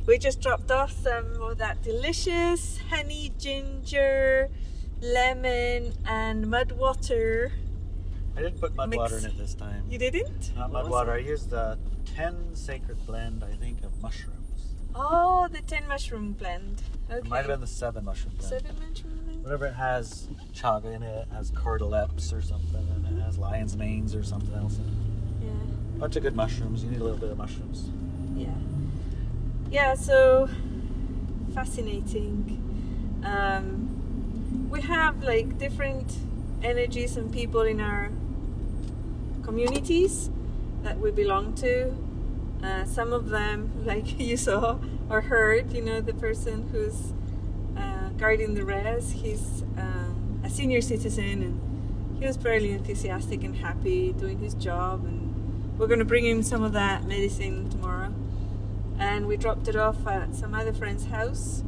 we 0.07 0.19
just 0.19 0.41
dropped 0.41 0.73
off 0.73 0.91
some 0.91 1.41
of 1.41 1.59
that 1.59 1.81
delicious 1.81 2.81
honey 2.91 3.31
ginger, 3.39 4.51
lemon, 5.01 5.93
and 6.05 6.51
mud 6.51 6.73
water. 6.73 7.53
I 8.37 8.41
didn't 8.43 8.61
put 8.61 8.75
mud 8.75 8.89
Mix. 8.91 8.99
water 8.99 9.19
in 9.19 9.27
it 9.27 9.39
this 9.39 9.55
time. 9.55 9.85
You 9.89 9.97
didn't? 9.97 10.57
Not 10.57 10.73
mud 10.73 10.91
water. 10.91 11.13
I 11.13 11.19
used 11.19 11.51
the 11.51 11.79
10 12.17 12.57
sacred 12.57 13.07
blend, 13.07 13.45
I 13.45 13.55
think, 13.55 13.85
of 13.85 14.03
mushrooms. 14.03 14.73
Oh, 14.97 15.47
the 15.53 15.63
10 15.63 15.87
mushroom 15.87 16.33
blend. 16.33 16.83
Okay. 17.13 17.19
It 17.19 17.29
might 17.29 17.39
have 17.39 17.47
been 17.47 17.61
the 17.61 17.67
7 17.69 18.05
mushroom 18.05 18.35
blend. 18.39 18.65
Seven 18.65 18.77
mushroom 18.89 19.21
blend? 19.25 19.45
Whatever 19.45 19.67
it 19.67 19.75
has 19.75 20.27
chaga 20.53 20.97
in 20.97 21.05
it, 21.05 21.29
it 21.31 21.33
has 21.33 21.53
cordyceps 21.53 22.33
or 22.33 22.43
something, 22.43 22.89
and 23.07 23.19
it 23.19 23.23
has 23.23 23.39
lion's 23.39 23.77
manes 23.77 24.17
or 24.17 24.25
something 24.25 24.53
else. 24.55 24.79
in 24.79 24.83
it. 24.83 25.12
Bunch 26.03 26.17
of 26.17 26.25
good 26.25 26.35
mushrooms. 26.35 26.83
You 26.83 26.91
need 26.91 27.01
a 27.01 27.05
little 27.05 27.17
bit 27.17 27.31
of 27.31 27.39
mushrooms. 27.39 27.89
Yeah. 28.35 28.49
Yeah, 29.71 29.95
so 29.95 30.49
fascinating. 31.55 32.59
Um, 33.25 34.69
we 34.69 34.81
have 34.81 35.23
like 35.23 35.61
different 35.61 36.17
energies 36.61 37.17
and 37.17 37.33
people 37.33 37.61
in 37.61 37.81
our 37.81 38.11
communities 39.45 40.29
that 40.83 40.99
we 40.99 41.13
belong 41.13 41.55
to. 41.63 41.97
Uh, 42.65 42.85
some 42.85 43.13
of 43.13 43.29
them, 43.29 43.71
like 43.85 44.19
you 44.19 44.37
saw 44.37 44.79
or 45.09 45.21
heard, 45.21 45.73
you 45.73 45.83
know, 45.83 46.01
the 46.01 46.15
person 46.15 46.69
who's 46.73 47.13
uh, 47.81 48.09
guarding 48.19 48.55
the 48.55 48.65
res, 48.65 49.13
he's 49.13 49.63
um, 49.79 50.41
a 50.43 50.51
senior 50.51 50.81
citizen 50.81 51.45
and 51.45 52.19
he 52.19 52.27
was 52.27 52.37
fairly 52.37 52.73
enthusiastic 52.73 53.45
and 53.45 53.55
happy 53.55 54.13
doing 54.13 54.41
his 54.41 54.55
job. 54.55 55.05
And 55.05 55.22
we're 55.79 55.87
going 55.87 55.99
to 55.99 56.05
bring 56.05 56.27
him 56.27 56.43
some 56.43 56.63
of 56.63 56.73
that 56.73 57.05
medicine 57.05 57.69
tomorrow. 57.71 58.15
And 58.99 59.27
we 59.27 59.37
dropped 59.37 59.69
it 59.69 59.77
off 59.77 60.07
at 60.07 60.35
some 60.35 60.55
other 60.55 60.73
friend's 60.73 61.07
house 61.07 61.63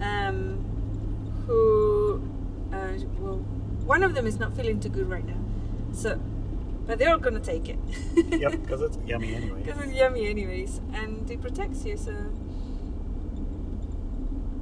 um, 0.00 1.44
who, 1.46 2.22
uh, 2.72 2.98
well, 3.18 3.36
one 3.84 4.02
of 4.02 4.14
them 4.14 4.26
is 4.26 4.38
not 4.38 4.56
feeling 4.56 4.80
too 4.80 4.88
good 4.88 5.08
right 5.08 5.26
now. 5.26 5.38
So, 5.92 6.20
but 6.86 6.98
they're 6.98 7.10
all 7.10 7.18
going 7.18 7.34
to 7.34 7.40
take 7.40 7.68
it. 7.68 7.78
yep, 8.40 8.52
because 8.52 8.80
it's 8.82 8.98
yummy 9.06 9.34
anyway. 9.34 9.62
Because 9.62 9.82
it's 9.82 9.92
yummy, 9.92 10.26
anyways, 10.26 10.80
and 10.92 11.30
it 11.30 11.40
protects 11.40 11.84
you. 11.84 11.96
So, 11.96 12.14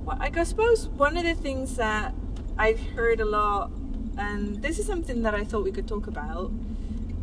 well, 0.05 0.19
I 0.21 0.45
suppose 0.45 0.89
one 0.89 1.17
of 1.17 1.25
the 1.25 1.35
things 1.35 1.77
that 1.77 2.15
I've 2.59 2.81
heard 2.81 3.21
a 3.21 3.25
lot, 3.25 3.71
and 4.17 4.61
this 4.63 4.79
is 4.79 4.87
something 4.87 5.23
that 5.23 5.35
I 5.35 5.45
thought 5.45 5.65
we 5.65 5.73
could 5.73 5.89
talk 5.89 6.07
about, 6.07 6.53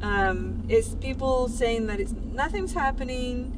um, 0.02 0.66
is 0.70 0.96
people 0.96 1.50
saying 1.50 1.88
that 1.88 2.00
it's 2.00 2.14
nothing's 2.14 2.74
happening, 2.74 3.56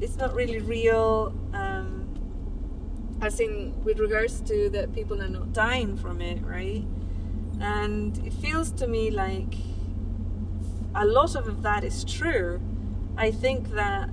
it's 0.00 0.16
not 0.16 0.34
really 0.34 0.60
real. 0.60 1.34
Um, 1.52 2.02
as 3.22 3.38
in, 3.38 3.72
with 3.84 4.00
regards 4.00 4.40
to 4.40 4.68
that 4.70 4.92
people 4.92 5.22
are 5.22 5.28
not 5.28 5.52
dying 5.52 5.96
from 5.96 6.20
it, 6.20 6.42
right? 6.44 6.84
And 7.60 8.18
it 8.26 8.32
feels 8.32 8.72
to 8.72 8.88
me 8.88 9.12
like 9.12 9.54
a 10.94 11.06
lot 11.06 11.36
of 11.36 11.62
that 11.62 11.84
is 11.84 12.04
true. 12.04 12.60
I 13.16 13.30
think 13.30 13.70
that 13.70 14.10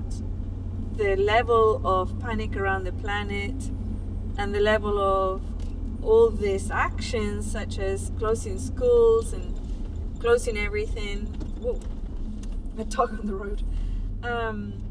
the 0.96 1.16
level 1.16 1.82
of 1.86 2.20
panic 2.20 2.56
around 2.56 2.84
the 2.84 2.92
planet 2.92 3.72
and 4.38 4.54
the 4.54 4.60
level 4.60 5.00
of 5.00 5.42
all 6.04 6.30
these 6.30 6.70
actions, 6.70 7.52
such 7.52 7.80
as 7.80 8.12
closing 8.20 8.60
schools 8.60 9.34
and 9.34 9.60
closing 10.20 10.58
everything. 10.58 11.36
Whoa, 11.60 11.78
a 12.78 12.86
dog 12.86 13.20
on 13.20 13.28
the 13.28 13.36
road. 13.36 13.64
Um, 14.24 14.82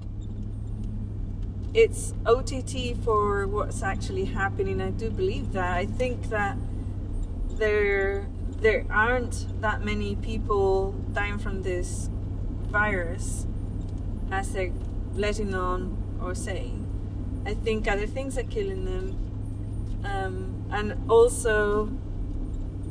it's 1.72 2.12
OTT 2.26 3.02
for 3.02 3.46
what's 3.46 3.83
actually 3.83 4.26
happening. 4.26 4.83
I 4.83 4.90
do 4.90 5.11
believe 5.11 5.52
that. 5.52 5.78
I 5.78 5.87
think 5.87 6.28
that 6.28 6.59
there 7.52 8.26
there 8.61 8.85
aren't 8.90 9.61
that 9.62 9.83
many 9.83 10.16
people 10.16 10.92
dying 11.14 11.38
from 11.38 11.62
this 11.62 12.11
virus 12.66 13.46
as 14.31 14.52
they're 14.52 14.72
letting 15.14 15.54
on 15.54 15.96
or 16.20 16.35
saying. 16.35 16.85
I 17.46 17.54
think 17.54 17.88
other 17.88 18.07
things 18.07 18.37
are 18.37 18.42
killing 18.42 18.85
them, 18.85 20.04
um, 20.04 20.64
and 20.70 21.09
also 21.09 21.90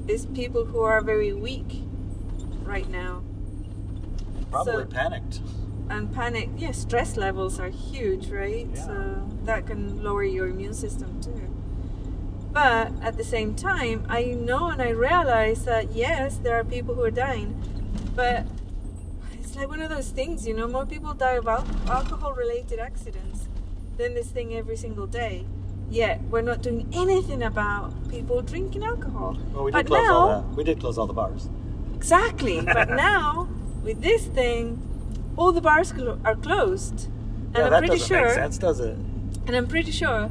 is 0.07 0.25
people 0.25 0.65
who 0.65 0.81
are 0.81 1.01
very 1.01 1.31
weak 1.31 1.83
right 2.63 2.89
now 2.89 3.21
Probably 4.51 4.73
So- 4.73 4.85
panicked. 4.85 5.41
and 5.89 6.13
panic. 6.13 6.49
Yeah, 6.57 6.71
stress 6.71 7.15
levels 7.17 7.59
are 7.59 7.69
huge, 7.69 8.29
right? 8.29 8.67
Yeah. 8.73 8.85
So 8.85 9.15
that 9.45 9.65
can 9.67 10.03
lower 10.03 10.23
your 10.23 10.47
immune 10.47 10.73
system 10.73 11.19
too. 11.21 11.41
But 12.51 12.91
at 13.01 13.17
the 13.17 13.23
same 13.23 13.55
time, 13.55 14.05
I 14.09 14.23
know 14.25 14.67
and 14.69 14.81
I 14.81 14.89
realize 14.89 15.63
that 15.65 15.91
yes, 15.93 16.37
there 16.37 16.55
are 16.59 16.63
people 16.63 16.95
who 16.95 17.03
are 17.03 17.11
dying, 17.11 17.55
but 18.15 18.45
it's 19.33 19.55
like 19.55 19.69
one 19.69 19.81
of 19.81 19.89
those 19.89 20.09
things, 20.09 20.47
you 20.47 20.53
know. 20.53 20.67
More 20.67 20.85
people 20.85 21.13
die 21.13 21.33
of 21.33 21.47
al- 21.47 21.65
alcohol-related 21.87 22.79
accidents 22.79 23.47
than 23.97 24.13
this 24.13 24.27
thing 24.27 24.53
every 24.55 24.75
single 24.75 25.07
day. 25.07 25.45
Yet 25.89 26.21
we're 26.29 26.41
not 26.41 26.61
doing 26.61 26.87
anything 26.91 27.43
about 27.43 27.93
people 28.09 28.41
drinking 28.41 28.83
alcohol. 28.83 29.37
Well, 29.53 29.63
we 29.65 29.71
but 29.71 29.83
did 29.85 29.87
close 29.87 30.03
now, 30.07 30.17
all 30.17 30.27
that. 30.41 30.57
We 30.57 30.63
did 30.65 30.79
close 30.79 30.97
all 30.97 31.07
the 31.07 31.13
bars. 31.13 31.47
Exactly. 31.95 32.59
But 32.61 32.89
now, 33.07 33.47
with 33.87 34.01
this 34.01 34.25
thing, 34.25 34.63
all 35.37 35.51
the 35.53 35.61
bars 35.61 35.91
clo- 35.93 36.19
are 36.25 36.35
closed. 36.35 37.05
And 37.05 37.55
yeah, 37.55 37.63
I'm 37.65 37.71
that 37.71 37.79
pretty 37.79 37.93
doesn't 37.99 38.07
sure 38.07 38.25
make 38.25 38.33
sense, 38.35 38.57
does 38.57 38.79
it? 38.81 38.97
and 39.47 39.55
I'm 39.55 39.67
pretty 39.67 39.91
sure 39.91 40.29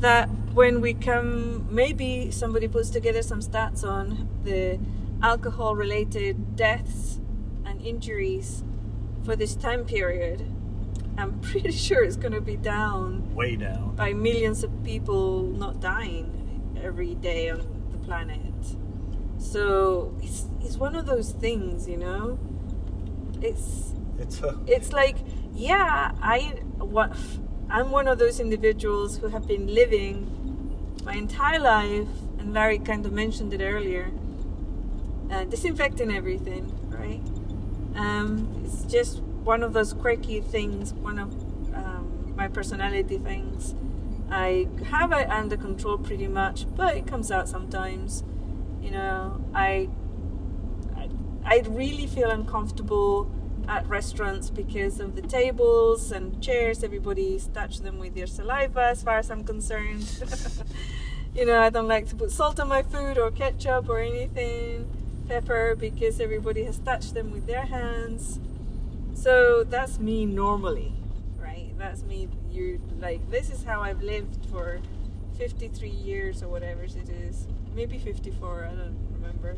that 0.00 0.28
when 0.54 0.80
we 0.80 0.94
come 0.94 1.66
maybe 1.70 2.30
somebody 2.30 2.66
puts 2.68 2.88
together 2.88 3.22
some 3.22 3.40
stats 3.40 3.84
on 3.84 4.28
the 4.44 4.78
alcohol 5.22 5.76
related 5.76 6.56
deaths 6.56 7.20
and 7.66 7.80
injuries 7.82 8.64
for 9.24 9.36
this 9.36 9.54
time 9.54 9.84
period, 9.84 10.38
I'm 11.18 11.40
pretty 11.50 11.72
sure 11.72 12.02
it's 12.02 12.16
gonna 12.16 12.40
be 12.40 12.56
down 12.56 13.34
Way 13.34 13.56
down. 13.56 13.94
by 13.96 14.14
millions 14.14 14.64
of 14.64 14.70
people 14.82 15.42
not 15.42 15.80
dying 15.80 16.26
every 16.82 17.14
day 17.16 17.50
on 17.50 17.58
the 17.92 17.98
planet. 17.98 18.40
So 19.38 20.14
it's 20.22 20.46
it's 20.62 20.76
one 20.78 20.94
of 20.96 21.04
those 21.04 21.32
things, 21.32 21.86
you 21.86 21.98
know. 21.98 22.38
It's 23.44 23.92
It's 24.18 24.40
a, 24.42 24.58
it's 24.66 24.92
like 24.92 25.16
yeah, 25.54 26.12
I 26.22 26.38
what 26.78 27.16
I'm 27.70 27.90
one 27.90 28.08
of 28.08 28.18
those 28.18 28.40
individuals 28.40 29.18
who 29.18 29.28
have 29.28 29.46
been 29.46 29.66
living 29.74 30.30
my 31.04 31.14
entire 31.14 31.58
life, 31.60 32.08
and 32.38 32.54
Larry 32.54 32.78
kind 32.78 33.04
of 33.06 33.12
mentioned 33.12 33.52
it 33.52 33.60
earlier, 33.62 34.10
uh, 35.30 35.44
disinfecting 35.44 36.10
everything, 36.10 36.72
right? 36.90 37.20
Um, 37.96 38.62
it's 38.64 38.82
just 38.84 39.20
one 39.44 39.62
of 39.62 39.72
those 39.72 39.92
quirky 39.92 40.40
things, 40.40 40.92
one 40.94 41.18
of 41.18 41.32
um, 41.74 42.34
my 42.36 42.48
personality 42.48 43.18
things. 43.18 43.74
I 44.30 44.68
have 44.86 45.12
it 45.12 45.28
under 45.30 45.56
control 45.56 45.98
pretty 45.98 46.28
much, 46.28 46.66
but 46.76 46.96
it 46.96 47.06
comes 47.06 47.30
out 47.30 47.48
sometimes. 47.48 48.24
You 48.82 48.90
know, 48.90 49.44
I, 49.54 49.88
I 51.44 51.62
really 51.68 52.06
feel 52.06 52.30
uncomfortable 52.30 53.30
at 53.68 53.86
restaurants 53.88 54.50
because 54.50 55.00
of 55.00 55.14
the 55.14 55.22
tables 55.22 56.12
and 56.12 56.42
chairs. 56.42 56.82
Everybody's 56.82 57.46
touched 57.48 57.82
them 57.82 57.98
with 57.98 58.14
their 58.14 58.26
saliva, 58.26 58.86
as 58.86 59.02
far 59.02 59.18
as 59.18 59.30
I'm 59.30 59.44
concerned. 59.44 60.06
you 61.34 61.44
know, 61.44 61.60
I 61.60 61.70
don't 61.70 61.88
like 61.88 62.08
to 62.08 62.16
put 62.16 62.30
salt 62.30 62.60
on 62.60 62.68
my 62.68 62.82
food 62.82 63.18
or 63.18 63.30
ketchup 63.30 63.88
or 63.88 63.98
anything, 64.00 64.88
pepper, 65.28 65.74
because 65.74 66.20
everybody 66.20 66.64
has 66.64 66.78
touched 66.78 67.14
them 67.14 67.30
with 67.30 67.46
their 67.46 67.66
hands. 67.66 68.40
So 69.14 69.64
that's 69.64 69.98
me 69.98 70.26
normally, 70.26 70.92
right? 71.38 71.72
That's 71.78 72.02
me. 72.02 72.28
You 72.50 72.80
like 72.98 73.30
this 73.30 73.50
is 73.50 73.64
how 73.64 73.80
I've 73.80 74.02
lived 74.02 74.46
for 74.50 74.80
53 75.38 75.88
years 75.88 76.42
or 76.42 76.48
whatever 76.48 76.82
it 76.82 77.08
is. 77.08 77.46
Maybe 77.74 77.98
54. 77.98 78.64
I 78.64 78.74
don't 78.74 78.98
remember. 79.12 79.56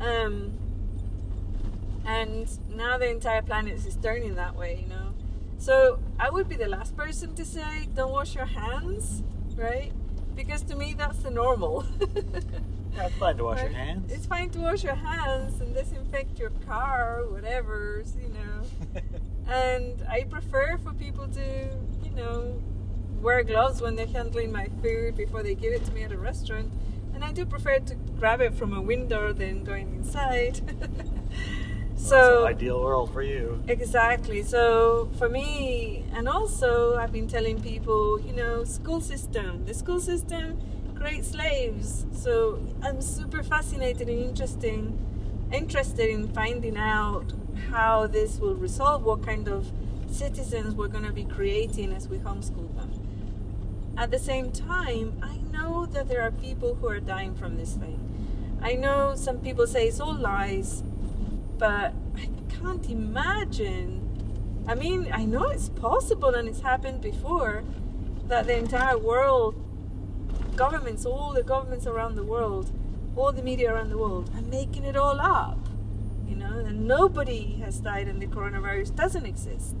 Um, 0.00 0.58
and 2.04 2.48
now 2.74 2.98
the 2.98 3.10
entire 3.10 3.42
planet 3.42 3.74
is 3.86 3.96
turning 3.96 4.34
that 4.36 4.56
way, 4.56 4.80
you 4.82 4.88
know. 4.88 5.14
So 5.58 5.98
I 6.18 6.30
would 6.30 6.48
be 6.48 6.56
the 6.56 6.68
last 6.68 6.96
person 6.96 7.34
to 7.34 7.44
say, 7.44 7.88
don't 7.94 8.12
wash 8.12 8.34
your 8.34 8.46
hands, 8.46 9.22
right? 9.56 9.92
Because 10.34 10.62
to 10.62 10.76
me, 10.76 10.94
that's 10.96 11.18
the 11.18 11.30
normal. 11.30 11.84
Yeah, 12.92 13.06
it's 13.06 13.16
fine 13.16 13.36
to 13.36 13.44
wash 13.44 13.60
your 13.60 13.70
hands. 13.70 14.12
It's 14.12 14.26
fine 14.26 14.50
to 14.50 14.58
wash 14.58 14.82
your 14.82 14.94
hands 14.94 15.60
and 15.60 15.74
disinfect 15.74 16.38
your 16.38 16.50
car, 16.66 17.24
whatever, 17.28 18.02
you 18.20 18.28
know. 18.30 19.02
and 19.52 20.02
I 20.08 20.24
prefer 20.24 20.76
for 20.78 20.92
people 20.94 21.28
to, 21.28 21.68
you 22.04 22.10
know, 22.16 22.60
wear 23.20 23.42
gloves 23.44 23.80
when 23.80 23.96
they're 23.96 24.06
handling 24.06 24.50
my 24.50 24.68
food 24.82 25.16
before 25.16 25.42
they 25.42 25.54
give 25.54 25.72
it 25.72 25.84
to 25.84 25.92
me 25.92 26.02
at 26.02 26.12
a 26.12 26.18
restaurant. 26.18 26.72
And 27.14 27.24
I 27.24 27.32
do 27.32 27.44
prefer 27.44 27.78
to 27.78 27.94
grab 28.18 28.40
it 28.40 28.54
from 28.54 28.72
a 28.72 28.80
window 28.80 29.32
than 29.32 29.62
going 29.62 29.94
inside. 29.94 30.60
So 32.00 32.46
ideal 32.46 32.80
world 32.80 33.12
for 33.12 33.22
you. 33.22 33.62
Exactly. 33.68 34.42
So 34.42 35.10
for 35.18 35.28
me, 35.28 36.04
and 36.12 36.28
also 36.28 36.96
I've 36.96 37.12
been 37.12 37.28
telling 37.28 37.60
people, 37.60 38.20
you 38.20 38.32
know, 38.32 38.64
school 38.64 39.00
system. 39.00 39.64
The 39.66 39.74
school 39.74 40.00
system 40.00 40.58
creates 40.94 41.28
slaves. 41.28 42.06
So 42.12 42.60
I'm 42.82 43.00
super 43.00 43.42
fascinated 43.42 44.08
and 44.08 44.18
interesting, 44.18 44.98
interested 45.52 46.08
in 46.08 46.28
finding 46.28 46.76
out 46.76 47.32
how 47.70 48.06
this 48.06 48.38
will 48.38 48.56
resolve. 48.56 49.04
What 49.04 49.22
kind 49.22 49.46
of 49.48 49.70
citizens 50.10 50.74
we're 50.74 50.88
going 50.88 51.04
to 51.04 51.12
be 51.12 51.24
creating 51.24 51.92
as 51.92 52.08
we 52.08 52.18
homeschool 52.18 52.74
them. 52.76 52.90
At 53.96 54.10
the 54.10 54.18
same 54.18 54.50
time, 54.50 55.18
I 55.22 55.36
know 55.52 55.86
that 55.86 56.08
there 56.08 56.22
are 56.22 56.30
people 56.30 56.74
who 56.74 56.88
are 56.88 57.00
dying 57.00 57.34
from 57.34 57.56
this 57.56 57.74
thing. 57.74 57.98
I 58.62 58.74
know 58.74 59.14
some 59.14 59.38
people 59.38 59.66
say 59.66 59.88
it's 59.88 60.00
all 60.00 60.14
lies, 60.14 60.82
but 61.60 61.92
I 62.16 62.28
can't 62.48 62.88
imagine. 62.88 64.64
I 64.66 64.74
mean, 64.74 65.10
I 65.12 65.26
know 65.26 65.44
it's 65.48 65.68
possible 65.68 66.34
and 66.34 66.48
it's 66.48 66.62
happened 66.62 67.02
before 67.02 67.62
that 68.28 68.46
the 68.46 68.56
entire 68.56 68.96
world, 68.96 69.54
governments, 70.56 71.04
all 71.04 71.34
the 71.34 71.42
governments 71.42 71.86
around 71.86 72.16
the 72.16 72.24
world, 72.24 72.72
all 73.14 73.30
the 73.30 73.42
media 73.42 73.72
around 73.72 73.90
the 73.90 73.98
world 73.98 74.30
are 74.34 74.42
making 74.42 74.84
it 74.84 74.96
all 74.96 75.20
up. 75.20 75.58
You 76.26 76.36
know, 76.36 76.58
and 76.58 76.88
nobody 76.88 77.58
has 77.62 77.78
died 77.80 78.08
and 78.08 78.22
the 78.22 78.26
coronavirus 78.26 78.96
doesn't 78.96 79.26
exist. 79.26 79.76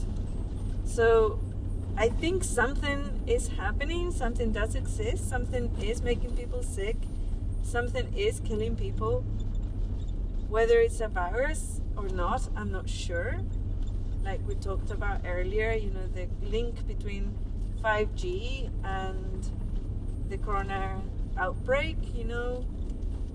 So 0.84 1.40
I 1.96 2.10
think 2.10 2.44
something 2.44 3.22
is 3.26 3.48
happening, 3.48 4.10
something 4.10 4.52
does 4.52 4.74
exist, 4.74 5.30
something 5.30 5.74
is 5.80 6.02
making 6.02 6.36
people 6.36 6.62
sick, 6.62 6.96
something 7.62 8.12
is 8.14 8.40
killing 8.40 8.76
people. 8.76 9.24
Whether 10.50 10.80
it's 10.80 11.00
a 11.00 11.06
virus 11.06 11.80
or 11.96 12.08
not, 12.08 12.48
I'm 12.56 12.72
not 12.72 12.88
sure. 12.90 13.38
Like 14.24 14.40
we 14.48 14.56
talked 14.56 14.90
about 14.90 15.20
earlier, 15.24 15.72
you 15.74 15.90
know, 15.90 16.08
the 16.08 16.26
link 16.44 16.88
between 16.88 17.38
5G 17.84 18.68
and 18.82 19.48
the 20.28 20.38
corona 20.38 21.00
outbreak, 21.38 21.98
you 22.16 22.24
know, 22.24 22.66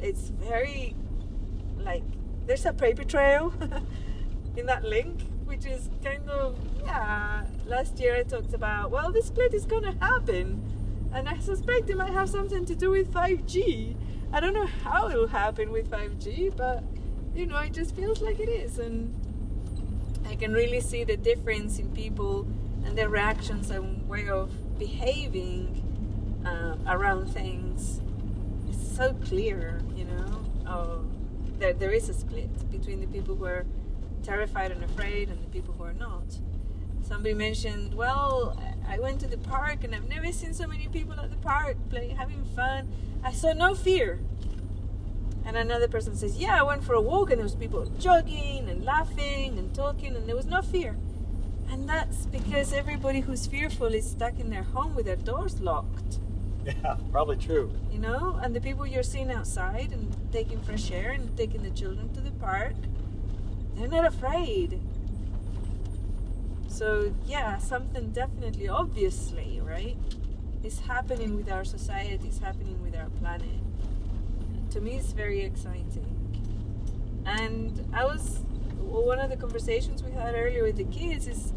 it's 0.01 0.27
very 0.27 0.93
like 1.77 2.03
there's 2.47 2.65
a 2.65 2.73
paper 2.73 3.05
trail 3.05 3.53
in 4.57 4.65
that 4.65 4.83
link, 4.83 5.21
which 5.45 5.65
is 5.65 5.89
kind 6.03 6.29
of 6.29 6.59
yeah. 6.83 7.45
Last 7.65 7.97
year 7.97 8.17
I 8.17 8.23
talked 8.23 8.53
about 8.53 8.91
well, 8.91 9.13
this 9.13 9.27
split 9.27 9.53
is 9.53 9.65
gonna 9.65 9.95
happen, 10.01 10.61
and 11.13 11.29
I 11.29 11.37
suspect 11.37 11.89
it 11.89 11.95
might 11.95 12.11
have 12.11 12.29
something 12.29 12.65
to 12.65 12.75
do 12.75 12.89
with 12.91 13.09
5G. 13.13 13.95
I 14.33 14.41
don't 14.41 14.53
know 14.53 14.67
how 14.83 15.07
it'll 15.07 15.27
happen 15.27 15.71
with 15.71 15.89
5G, 15.89 16.57
but 16.57 16.83
you 17.35 17.45
know, 17.45 17.57
it 17.59 17.73
just 17.73 17.95
feels 17.95 18.21
like 18.21 18.39
it 18.39 18.49
is, 18.49 18.79
and 18.79 19.13
I 20.27 20.35
can 20.35 20.53
really 20.53 20.81
see 20.81 21.03
the 21.03 21.17
difference 21.17 21.79
in 21.79 21.91
people 21.91 22.47
and 22.85 22.97
their 22.97 23.09
reactions 23.09 23.69
and 23.69 24.07
way 24.07 24.29
of 24.29 24.49
behaving 24.79 25.83
uh, 26.45 26.75
around 26.87 27.27
things. 27.27 28.01
It's 28.69 28.95
so 28.95 29.13
clear, 29.13 29.81
you 29.95 30.05
know. 30.05 30.45
Oh, 30.67 31.05
there 31.59 31.73
there 31.73 31.91
is 31.91 32.09
a 32.09 32.13
split 32.13 32.71
between 32.71 33.01
the 33.01 33.07
people 33.07 33.35
who 33.35 33.45
are 33.45 33.65
terrified 34.23 34.71
and 34.71 34.83
afraid 34.83 35.29
and 35.29 35.41
the 35.43 35.47
people 35.47 35.73
who 35.73 35.83
are 35.83 35.93
not. 35.93 36.39
Somebody 37.03 37.35
mentioned, 37.35 37.93
well, 37.93 38.57
I 38.87 38.97
went 38.99 39.19
to 39.21 39.27
the 39.27 39.37
park 39.37 39.83
and 39.83 39.93
I've 39.93 40.09
never 40.09 40.31
seen 40.31 40.53
so 40.53 40.65
many 40.65 40.87
people 40.87 41.13
at 41.19 41.29
the 41.29 41.37
park 41.37 41.77
playing, 41.89 42.15
having 42.15 42.43
fun. 42.55 42.91
I 43.23 43.31
saw 43.31 43.53
no 43.53 43.75
fear. 43.75 44.19
And 45.45 45.55
another 45.57 45.87
person 45.87 46.15
says, 46.15 46.37
yeah, 46.37 46.59
I 46.59 46.63
went 46.63 46.83
for 46.83 46.93
a 46.93 47.01
walk 47.01 47.29
and 47.29 47.37
there 47.39 47.43
was 47.45 47.55
people 47.55 47.85
jogging 47.99 48.67
and 48.69 48.83
laughing 48.83 49.57
and 49.59 49.73
talking 49.75 50.15
and 50.15 50.27
there 50.27 50.35
was 50.35 50.47
no 50.47 50.61
fear. 50.61 50.97
And 51.69 51.87
that's 51.87 52.25
because 52.25 52.73
everybody 52.73 53.19
who's 53.21 53.45
fearful 53.47 53.87
is 53.93 54.09
stuck 54.09 54.39
in 54.39 54.49
their 54.49 54.63
home 54.63 54.95
with 54.95 55.05
their 55.05 55.15
doors 55.15 55.59
locked 55.61 56.19
Yeah, 56.65 56.97
probably 57.11 57.37
true. 57.37 57.71
you 57.91 57.99
know 57.99 58.39
and 58.41 58.55
the 58.55 58.61
people 58.61 58.87
you're 58.87 59.03
seeing 59.03 59.31
outside 59.31 59.91
and 59.91 60.15
taking 60.31 60.59
fresh 60.61 60.89
air 60.91 61.11
and 61.11 61.35
taking 61.37 61.61
the 61.61 61.69
children 61.69 62.11
to 62.13 62.21
the 62.21 62.31
park 62.31 62.73
they're 63.75 63.87
not 63.87 64.05
afraid 64.05 64.79
so 66.67 67.13
yeah 67.27 67.57
something 67.57 68.11
definitely 68.11 68.67
obviously 68.67 69.61
right 69.63 69.97
is 70.63 70.79
happening 70.79 71.35
with 71.35 71.51
our 71.51 71.63
society 71.63 72.27
is 72.27 72.39
happening 72.39 72.81
with 72.83 72.95
our 72.95 73.09
planet 73.21 73.59
to 74.75 74.81
me 74.81 74.95
it's 74.95 75.13
very 75.13 75.41
exciting 75.41 76.05
and 77.25 77.83
i 77.93 78.05
was 78.05 78.41
one 78.77 79.19
of 79.19 79.29
the 79.29 79.37
conversations 79.37 80.03
we 80.03 80.11
had 80.11 80.35
earlier 80.35 80.63
with 80.63 80.77
the 80.77 80.85
kids 80.85 81.27
is 81.27 81.53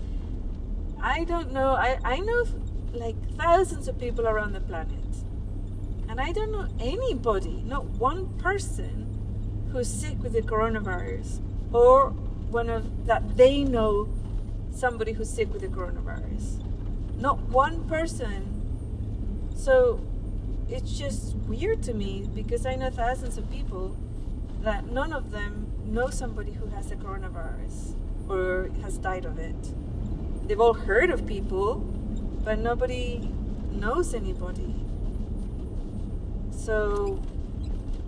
i 1.02 1.24
don't 1.24 1.52
know 1.52 1.74
i, 1.74 1.98
I 2.04 2.18
know 2.20 2.44
like 2.92 3.16
thousands 3.36 3.88
of 3.88 3.98
people 3.98 4.26
around 4.26 4.52
the 4.54 4.60
planet 4.60 5.08
and 6.08 6.18
I 6.18 6.32
don't 6.32 6.50
know 6.50 6.66
anybody, 6.80 7.62
not 7.66 7.84
one 7.84 8.28
person, 8.38 9.04
who's 9.70 9.88
sick 9.88 10.22
with 10.22 10.32
the 10.32 10.40
coronavirus 10.40 11.40
or 11.72 12.10
one 12.50 12.70
of 12.70 13.06
that 13.06 13.36
they 13.36 13.62
know 13.62 14.08
somebody 14.70 15.12
who's 15.12 15.28
sick 15.28 15.52
with 15.52 15.60
the 15.60 15.68
coronavirus. 15.68 16.64
Not 17.20 17.38
one 17.50 17.86
person. 17.86 19.50
So 19.54 20.00
it's 20.68 20.98
just 20.98 21.34
weird 21.46 21.82
to 21.84 21.94
me 21.94 22.28
because 22.34 22.66
I 22.66 22.74
know 22.74 22.90
thousands 22.90 23.38
of 23.38 23.50
people 23.50 23.96
that 24.60 24.86
none 24.86 25.12
of 25.12 25.30
them 25.30 25.72
know 25.86 26.10
somebody 26.10 26.52
who 26.52 26.66
has 26.66 26.88
the 26.88 26.96
coronavirus 26.96 27.94
or 28.28 28.70
has 28.82 28.98
died 28.98 29.24
of 29.24 29.38
it. 29.38 29.56
They've 30.46 30.60
all 30.60 30.74
heard 30.74 31.10
of 31.10 31.26
people, 31.26 31.76
but 32.44 32.58
nobody 32.58 33.30
knows 33.72 34.12
anybody. 34.12 34.74
So, 36.50 37.22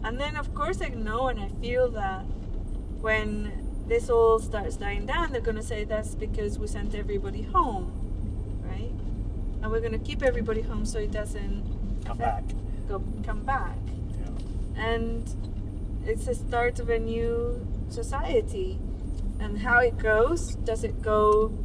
and 0.05 0.21
then 0.21 0.37
of 0.37 0.55
course 0.55 0.83
I 0.83 0.89
know 0.89 1.29
and 1.29 1.41
I 1.41 1.49
feel 1.61 1.89
that 1.93 2.25
when 3.01 3.85
this 3.87 4.11
all 4.11 4.39
starts 4.39 4.77
dying 4.77 5.07
down, 5.07 5.33
they're 5.33 5.41
going 5.41 5.57
to 5.57 5.63
say 5.63 5.85
that's 5.85 6.15
because 6.15 6.59
we 6.59 6.67
sent 6.67 6.95
everybody 6.95 7.43
home, 7.43 7.91
right? 8.63 8.93
And 9.63 9.73
we're 9.73 9.81
going 9.81 9.99
to 9.99 9.99
keep 9.99 10.23
everybody 10.23 10.61
home 10.61 10.85
so 10.85 10.99
it 10.99 11.11
doesn't 11.11 11.70
Come 12.11 12.19
back. 12.19 12.45
go 12.89 13.03
come 13.23 13.45
back. 13.45 13.79
Yeah. 13.87 14.85
And 14.85 16.03
it's 16.05 16.27
the 16.27 16.35
start 16.35 16.81
of 16.81 16.91
a 16.91 16.99
new 16.99 17.65
society. 17.89 18.81
And 19.39 19.61
how 19.61 19.79
it 19.79 19.97
goes, 19.97 20.57
does 20.57 20.83
it 20.83 21.01
go 21.03 21.57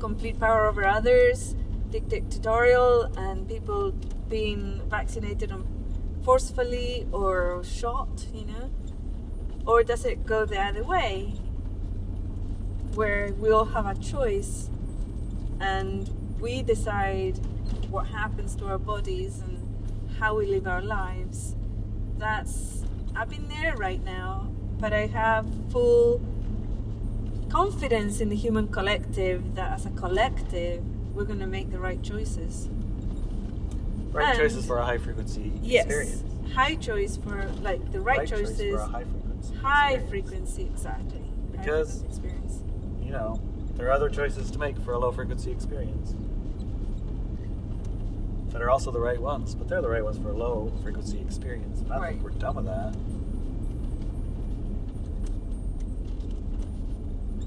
complete 0.00 0.40
power 0.40 0.66
over 0.66 0.84
others, 0.84 1.54
dictatorial, 1.90 3.04
and 3.16 3.48
people 3.48 3.92
being 4.28 4.82
vaccinated 4.90 5.52
on 5.52 5.68
forcefully 6.24 7.06
or 7.12 7.62
shot, 7.62 8.26
you 8.34 8.46
know? 8.46 8.70
Or 9.66 9.84
does 9.84 10.04
it 10.04 10.26
go 10.26 10.44
the 10.44 10.60
other 10.60 10.82
way, 10.82 11.34
where 12.94 13.32
we 13.38 13.50
all 13.52 13.66
have 13.66 13.86
a 13.86 13.94
choice 13.94 14.68
and 15.60 16.10
we 16.40 16.62
decide 16.62 17.38
what 17.92 18.06
happens 18.06 18.56
to 18.56 18.66
our 18.66 18.78
bodies 18.78 19.40
and 19.40 19.58
how 20.18 20.34
we 20.36 20.46
live 20.46 20.66
our 20.66 20.80
lives? 20.80 21.54
That's, 22.18 22.82
I've 23.14 23.28
been 23.28 23.48
there 23.48 23.76
right 23.76 24.02
now, 24.02 24.48
but 24.80 24.92
I 24.94 25.06
have 25.06 25.46
full 25.70 26.20
confidence 27.50 28.20
in 28.20 28.30
the 28.30 28.36
human 28.36 28.68
collective 28.68 29.54
that 29.56 29.72
as 29.72 29.84
a 29.84 29.90
collective 29.90 30.82
we're 31.14 31.24
going 31.24 31.40
to 31.40 31.46
make 31.46 31.70
the 31.70 31.78
right 31.78 32.02
choices. 32.02 32.70
Right 34.10 34.28
And- 34.28 34.38
choices 34.38 34.66
for 34.66 34.78
a 34.78 34.84
high 34.86 34.96
frequency 34.98 35.52
Yes, 35.62 35.84
experience. 35.84 36.24
high 36.54 36.74
choice 36.76 37.18
for 37.18 37.46
like 37.60 37.92
the 37.92 38.00
right, 38.00 38.26
choice 38.26 38.48
choices, 38.56 38.74
for 38.74 38.80
a 38.80 38.86
high 38.86 39.04
frequency. 39.04 39.54
high 39.56 39.92
experience. 39.92 40.10
frequency 40.54 40.62
exactly. 40.62 41.22
Because- 41.50 41.90
frequency 42.00 42.06
experience. 42.06 42.62
You 43.02 43.10
know, 43.12 43.40
there 43.76 43.88
are 43.88 43.92
other 43.92 44.08
choices 44.08 44.50
to 44.52 44.58
make 44.58 44.78
for 44.78 44.92
a 44.94 44.98
low 44.98 45.12
frequency 45.12 45.50
experience. 45.50 46.14
That 48.52 48.62
are 48.62 48.70
also 48.70 48.90
the 48.90 49.00
right 49.00 49.20
ones, 49.20 49.54
but 49.54 49.68
they're 49.68 49.82
the 49.82 49.88
right 49.88 50.04
ones 50.04 50.18
for 50.18 50.30
a 50.30 50.36
low 50.36 50.72
frequency 50.82 51.20
experience. 51.20 51.80
And 51.80 51.92
I 51.92 51.98
Right. 51.98 52.10
think 52.12 52.22
we're 52.22 52.30
done 52.38 52.56
with 52.56 52.66
that. 52.66 52.94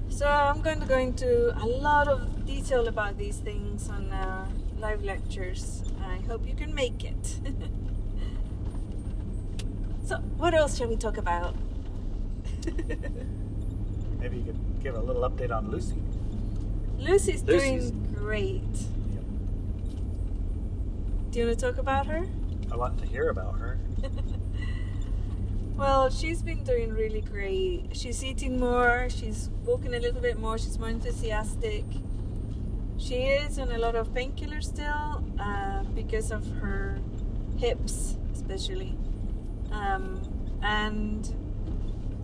So 0.10 0.26
I'm 0.28 0.62
going 0.62 0.80
to 0.80 0.86
go 0.86 0.97
into 0.97 1.53
a 1.62 1.66
lot 1.66 2.08
of 2.08 2.45
detail 2.45 2.88
about 2.88 3.18
these 3.18 3.38
things 3.38 3.89
on 3.89 4.12
uh, 4.12 4.47
live 4.80 5.03
lectures. 5.03 5.84
I 6.01 6.18
hope 6.28 6.47
you 6.47 6.56
can 6.56 6.74
make 6.74 7.03
it. 7.03 7.39
so, 10.06 10.18
what 10.38 10.53
else 10.53 10.78
shall 10.78 10.88
we 10.88 10.95
talk 10.95 11.18
about? 11.18 11.56
Maybe 14.20 14.38
you 14.38 14.43
could 14.45 14.82
give 14.82 14.95
a 14.95 15.01
little 15.01 15.30
update 15.30 15.51
on 15.51 15.70
Lucy. 15.70 16.01
Lucy's, 16.97 17.43
Lucy's- 17.43 17.91
doing 17.91 18.14
great. 18.16 18.64
Do 21.36 21.42
you 21.42 21.48
want 21.48 21.60
to 21.60 21.66
talk 21.66 21.80
about 21.80 22.08
her? 22.08 22.26
I 22.72 22.78
want 22.78 22.98
to 23.00 23.06
hear 23.06 23.28
about 23.28 23.60
her. 23.60 23.78
Well, 25.76 26.10
she's 26.10 26.42
been 26.42 26.64
doing 26.64 26.94
really 26.94 27.20
great. 27.20 27.90
She's 27.92 28.24
eating 28.24 28.58
more, 28.58 29.10
she's 29.10 29.50
walking 29.66 29.94
a 29.94 30.00
little 30.00 30.22
bit 30.22 30.40
more, 30.40 30.58
she's 30.58 30.80
more 30.80 30.88
enthusiastic. 30.88 31.84
She 32.98 33.16
is 33.16 33.60
on 33.60 33.70
a 33.74 33.78
lot 33.78 33.96
of 33.96 34.14
painkillers 34.14 34.64
still 34.64 35.22
uh, 35.38 35.84
because 35.94 36.32
of 36.32 36.50
her 36.62 36.98
hips, 37.58 38.16
especially. 38.32 38.96
Um, 39.74 40.22
and 40.64 41.30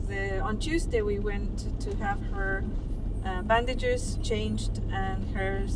the, 0.08 0.40
on 0.40 0.58
Tuesday, 0.58 1.02
we 1.02 1.20
went 1.20 1.60
to, 1.60 1.90
to 1.90 1.98
have 1.98 2.22
her 2.28 2.64
uh, 3.26 3.42
bandages 3.42 4.18
changed, 4.24 4.80
and 4.94 5.36
her 5.36 5.68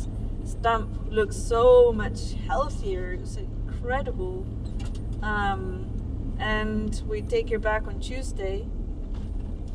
stump 0.46 1.10
looks 1.10 1.36
so 1.36 1.92
much 1.92 2.34
healthier. 2.46 3.12
It's 3.12 3.36
incredible. 3.36 4.46
Um, 5.22 6.36
and 6.38 7.02
we 7.08 7.22
take 7.22 7.50
her 7.50 7.58
back 7.58 7.86
on 7.86 8.00
Tuesday 8.00 8.66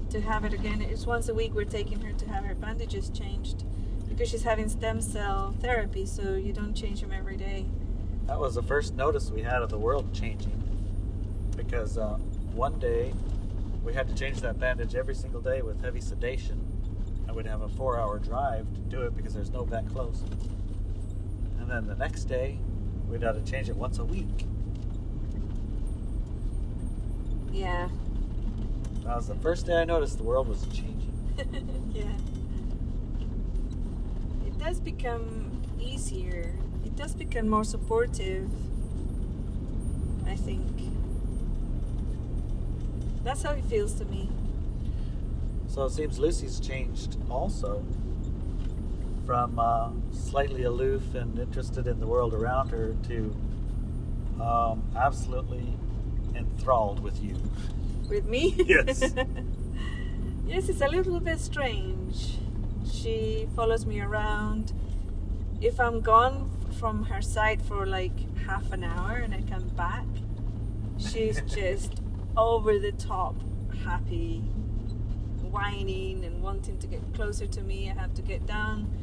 to 0.09 0.22
have 0.22 0.45
it 0.45 0.53
again. 0.53 0.82
It's 0.82 1.05
once 1.05 1.30
a 1.30 1.34
week 1.34 1.53
we're 1.53 1.63
taking 1.63 2.01
her 2.01 2.11
to 2.13 2.30
have 2.30 2.45
her 2.45 2.55
bandages 2.55 3.09
changed 3.09 3.63
because 4.07 4.30
she's 4.30 4.43
having 4.43 4.69
stem 4.69 5.01
cell 5.01 5.55
therapy, 5.61 6.05
so 6.05 6.36
you 6.36 6.53
don't 6.53 6.74
change 6.74 7.01
them 7.01 7.11
every 7.11 7.38
day. 7.38 7.65
That 8.28 8.39
was 8.39 8.55
the 8.55 8.63
first 8.63 8.93
notice 8.93 9.32
we 9.32 9.41
had 9.41 9.61
of 9.61 9.69
the 9.69 9.78
world 9.78 10.13
changing. 10.13 10.57
Because 11.55 11.97
uh, 11.97 12.17
one 12.53 12.78
day 12.80 13.13
we 13.84 13.93
had 13.93 14.07
to 14.07 14.15
change 14.15 14.41
that 14.41 14.59
bandage 14.59 14.95
every 14.95 15.15
single 15.15 15.41
day 15.41 15.61
with 15.61 15.82
heavy 15.82 16.01
sedation. 16.01 16.59
And 17.28 17.36
we'd 17.36 17.45
have 17.45 17.61
a 17.61 17.69
four 17.69 17.99
hour 17.99 18.19
drive 18.19 18.72
to 18.74 18.80
do 18.82 19.01
it 19.03 19.15
because 19.15 19.34
there's 19.34 19.51
no 19.51 19.63
vet 19.63 19.88
close. 19.88 20.24
And 21.62 21.70
then 21.70 21.86
the 21.86 21.95
next 21.95 22.26
day 22.26 22.57
we'd 23.07 23.22
have 23.22 23.43
to 23.43 23.51
change 23.51 23.70
it 23.70 23.76
once 23.76 23.99
a 23.99 24.03
week. 24.03 24.45
Yeah. 27.51 27.88
That 29.03 29.16
was 29.18 29.28
the 29.28 29.36
first 29.36 29.68
day 29.68 29.80
I 29.80 29.86
noticed 29.86 30.18
the 30.18 30.24
world 30.24 30.47
was 30.47 30.66
changing. 30.68 31.14
yeah. 31.93 32.03
It 34.47 34.57
does 34.57 34.80
become 34.80 35.62
easier. 35.80 36.51
It 36.84 36.95
does 36.95 37.14
become 37.14 37.47
more 37.47 37.64
supportive. 37.64 38.49
I 40.26 40.36
think. 40.36 40.66
That's 43.24 43.43
how 43.43 43.51
it 43.51 43.66
feels 43.66 43.93
to 43.95 44.05
me. 44.05 44.30
So 45.68 45.86
it 45.86 45.91
seems 45.91 46.18
Lucy's 46.18 46.59
changed 46.59 47.18
also 47.30 47.86
from 49.32 49.57
uh, 49.57 49.89
slightly 50.11 50.63
aloof 50.63 51.15
and 51.15 51.39
interested 51.39 51.88
in 51.88 52.01
the 52.01 52.05
world 52.05 52.34
around 52.34 52.67
her 52.67 52.93
to 53.07 53.34
um, 54.41 54.84
absolutely 54.93 55.65
enthralled 56.36 56.99
with 56.99 57.23
you. 57.23 57.38
With 58.09 58.25
me? 58.25 58.53
Yes. 58.67 59.01
yes, 60.45 60.67
it's 60.67 60.82
a 60.82 60.89
little 60.89 61.21
bit 61.21 61.39
strange. 61.39 62.39
She 62.86 63.47
follows 63.55 63.86
me 63.86 64.01
around. 64.01 64.73
If 65.61 65.79
I'm 65.79 66.01
gone 66.01 66.51
from 66.77 67.05
her 67.05 67.21
side 67.21 67.61
for 67.61 67.86
like 67.86 68.36
half 68.39 68.69
an 68.73 68.84
hour 68.84 69.15
and 69.15 69.34
I 69.34 69.43
come 69.49 69.69
back, 69.69 70.07
she's 70.97 71.39
just 71.47 72.01
over 72.36 72.77
the 72.79 72.91
top 72.91 73.36
happy, 73.86 74.39
whining 75.39 76.25
and 76.25 76.43
wanting 76.43 76.77
to 76.79 76.88
get 76.88 77.13
closer 77.13 77.47
to 77.47 77.61
me. 77.61 77.89
I 77.89 77.93
have 77.93 78.13
to 78.15 78.21
get 78.21 78.45
down 78.45 79.01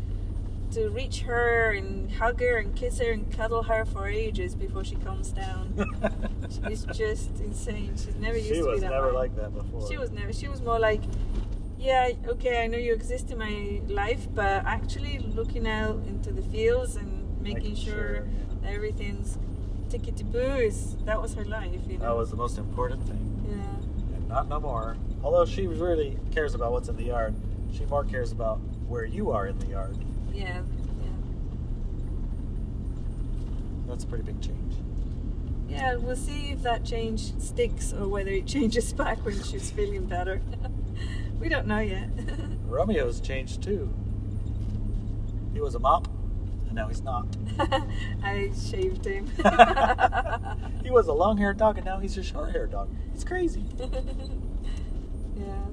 to 0.73 0.89
reach 0.91 1.21
her 1.23 1.73
and 1.73 2.11
hug 2.13 2.41
her 2.41 2.57
and 2.59 2.75
kiss 2.77 2.99
her 2.99 3.11
and 3.11 3.31
cuddle 3.33 3.63
her 3.65 3.85
for 3.85 4.07
ages 4.09 4.55
before 4.55 4.85
she 4.85 4.97
calms 4.97 5.33
down. 5.33 5.75
She's 6.69 6.85
just 6.87 7.41
insane. 7.41 7.95
She's 7.97 8.17
never 8.17 8.37
used 8.37 8.49
she 8.49 8.55
to 8.61 8.65
be 8.65 8.71
that. 8.71 8.77
She 8.79 8.83
was 8.83 8.83
never 8.83 9.13
like 9.13 9.37
that 9.37 9.55
before. 9.55 9.89
She 9.89 9.97
was 9.97 10.11
never. 10.11 10.33
She 10.33 10.49
was 10.49 10.61
more 10.61 10.79
like, 10.79 11.03
yeah, 11.79 12.11
okay, 12.27 12.63
I 12.63 12.67
know 12.67 12.79
you 12.79 12.93
exist 12.93 13.31
in 13.31 13.39
my 13.39 13.81
life, 13.89 14.27
but 14.35 14.65
actually 14.67 15.19
looking 15.21 15.67
out 15.69 15.97
into 16.07 16.33
the 16.33 16.43
fields 16.43 16.97
and 16.97 17.41
making, 17.41 17.63
Making 17.63 17.77
sure, 17.77 17.95
sure, 17.95 18.29
yeah. 18.63 18.71
everything's 18.71 19.39
tickety 19.89 20.25
boo 20.31 20.39
is 20.39 20.97
that 21.05 21.21
was 21.23 21.35
her 21.35 21.45
life, 21.45 21.81
you 21.89 21.99
know. 21.99 22.05
That 22.07 22.17
was 22.17 22.31
the 22.31 22.37
most 22.37 22.59
important 22.59 23.07
thing. 23.07 23.47
yeah. 23.49 24.17
And 24.17 24.29
not 24.29 24.49
no 24.49 24.61
more. 24.61 24.97
Although 25.23 25.47
she 25.47 25.67
really 25.67 26.19
cares 26.33 26.55
about 26.55 26.73
what's 26.73 26.89
in 26.89 26.97
the 26.97 27.05
yard, 27.05 27.35
she 27.73 27.85
more 27.87 28.05
cares 28.05 28.33
about 28.33 28.59
where 28.87 29.05
you 29.05 29.31
are 29.31 29.47
in 29.47 29.59
the 29.59 29.67
yard. 29.67 29.97
Yeah. 30.39 30.63
Yeah. 31.03 31.09
That's 33.89 34.05
a 34.05 34.07
pretty 34.07 34.25
big 34.25 34.41
change. 34.41 34.75
Yeah, 35.69 35.97
we'll 35.97 36.17
see 36.17 36.51
if 36.53 36.63
that 36.63 36.85
change 36.85 37.37
sticks 37.41 37.93
or 37.93 38.09
whether 38.09 38.31
it 38.31 38.47
changes 38.47 38.93
back 39.03 39.25
when 39.25 39.43
she's 39.43 39.71
feeling 39.71 40.07
better. 40.07 40.41
we 41.41 41.49
don't 41.49 41.67
know 41.67 41.81
yet. 41.81 42.09
Romeo's 42.69 43.21
changed 43.21 43.63
too. 43.63 43.93
He 45.53 45.61
was 45.61 45.75
a 45.75 45.79
mop, 45.81 46.07
and 46.67 46.75
now 46.75 46.87
he's 46.89 47.03
not. 47.03 47.27
I 48.23 48.51
shaved 48.71 49.05
him. 49.05 49.27
he 50.85 50.91
was 50.91 51.09
a 51.09 51.13
long 51.13 51.37
haired 51.37 51.59
dog, 51.59 51.79
and 51.79 51.85
now 51.85 51.99
he's 51.99 52.17
a 52.17 52.23
short 52.23 52.53
haired 52.53 52.71
dog. 52.71 52.89
It's 53.13 53.25
crazy. 53.25 53.65
yeah. 55.37 55.65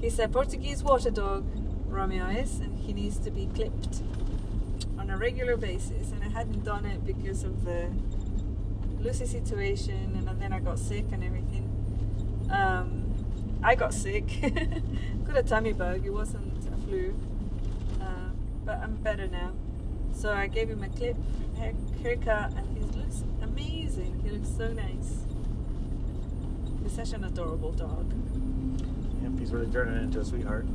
He's 0.00 0.18
a 0.18 0.28
Portuguese 0.28 0.82
water 0.82 1.10
dog, 1.10 1.46
Romeo 1.88 2.26
is, 2.26 2.60
and 2.60 2.78
he 2.78 2.92
needs 2.92 3.18
to 3.18 3.30
be 3.30 3.46
clipped 3.54 4.02
on 4.98 5.10
a 5.10 5.16
regular 5.16 5.56
basis. 5.56 6.12
And 6.12 6.22
I 6.22 6.28
hadn't 6.28 6.64
done 6.64 6.84
it 6.84 7.04
because 7.06 7.44
of 7.44 7.64
the 7.64 7.90
Lucy 9.00 9.26
situation, 9.26 10.26
and 10.28 10.40
then 10.40 10.52
I 10.52 10.60
got 10.60 10.78
sick 10.78 11.06
and 11.12 11.22
everything. 11.22 11.64
Um, 12.50 13.14
I 13.62 13.74
got 13.74 13.92
sick, 13.92 14.26
got 15.24 15.36
a 15.36 15.42
tummy 15.42 15.72
bug. 15.72 16.04
It 16.04 16.10
wasn't 16.10 16.64
a 16.66 16.76
flu, 16.86 17.14
uh, 18.00 18.30
but 18.64 18.78
I'm 18.78 18.96
better 18.96 19.26
now. 19.26 19.52
So 20.12 20.32
I 20.32 20.46
gave 20.46 20.68
him 20.68 20.82
a 20.82 20.88
clip, 20.88 21.16
hair, 21.56 21.74
haircut, 22.02 22.52
and 22.56 22.76
he 22.76 22.84
looks 22.98 23.22
amazing. 23.42 24.20
He 24.24 24.30
looks 24.30 24.48
so 24.56 24.72
nice. 24.72 25.24
He's 26.82 26.92
such 26.92 27.12
an 27.12 27.24
adorable 27.24 27.72
dog. 27.72 28.12
Yep, 29.22 29.38
he's 29.38 29.52
really 29.52 29.70
turning 29.70 30.02
into 30.02 30.20
a 30.20 30.24
sweetheart. 30.24 30.66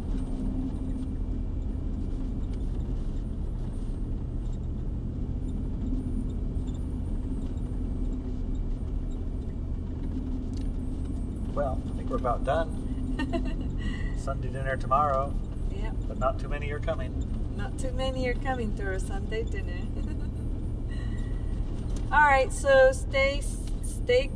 Well, 11.54 11.82
I 11.94 11.98
think 11.98 12.10
we're 12.10 12.18
about 12.18 12.44
done. 12.44 12.80
Sunday 14.18 14.50
dinner 14.50 14.76
tomorrow, 14.78 15.34
yeah, 15.72 15.92
but 16.08 16.18
not 16.18 16.40
too 16.40 16.48
many 16.48 16.72
are 16.72 16.80
coming. 16.80 17.14
not 17.56 17.78
too 17.78 17.92
many 17.92 18.28
are 18.28 18.34
coming 18.34 18.76
to 18.78 18.84
our 18.86 19.00
Sunday 19.00 19.44
dinner. 19.44 19.78
All 22.12 22.22
right, 22.22 22.52
so 22.52 22.92
stay 22.92 23.42
stay 23.84 24.32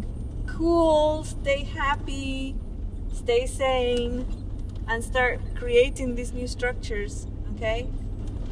cool, 0.45 1.24
stay 1.24 1.63
happy, 1.63 2.55
stay 3.13 3.45
sane, 3.47 4.26
and 4.88 5.03
start 5.03 5.39
creating 5.55 6.15
these 6.15 6.34
new 6.34 6.47
structures. 6.47 7.26
Okay, 7.55 7.88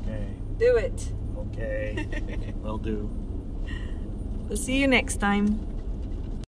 Okay. 0.03 0.27
do 0.57 0.75
it. 0.77 1.11
Okay. 1.37 2.53
Will 2.63 2.77
do. 2.77 3.09
We'll 4.47 4.57
see 4.57 4.77
you 4.77 4.87
next 4.87 5.17
time. 5.17 5.59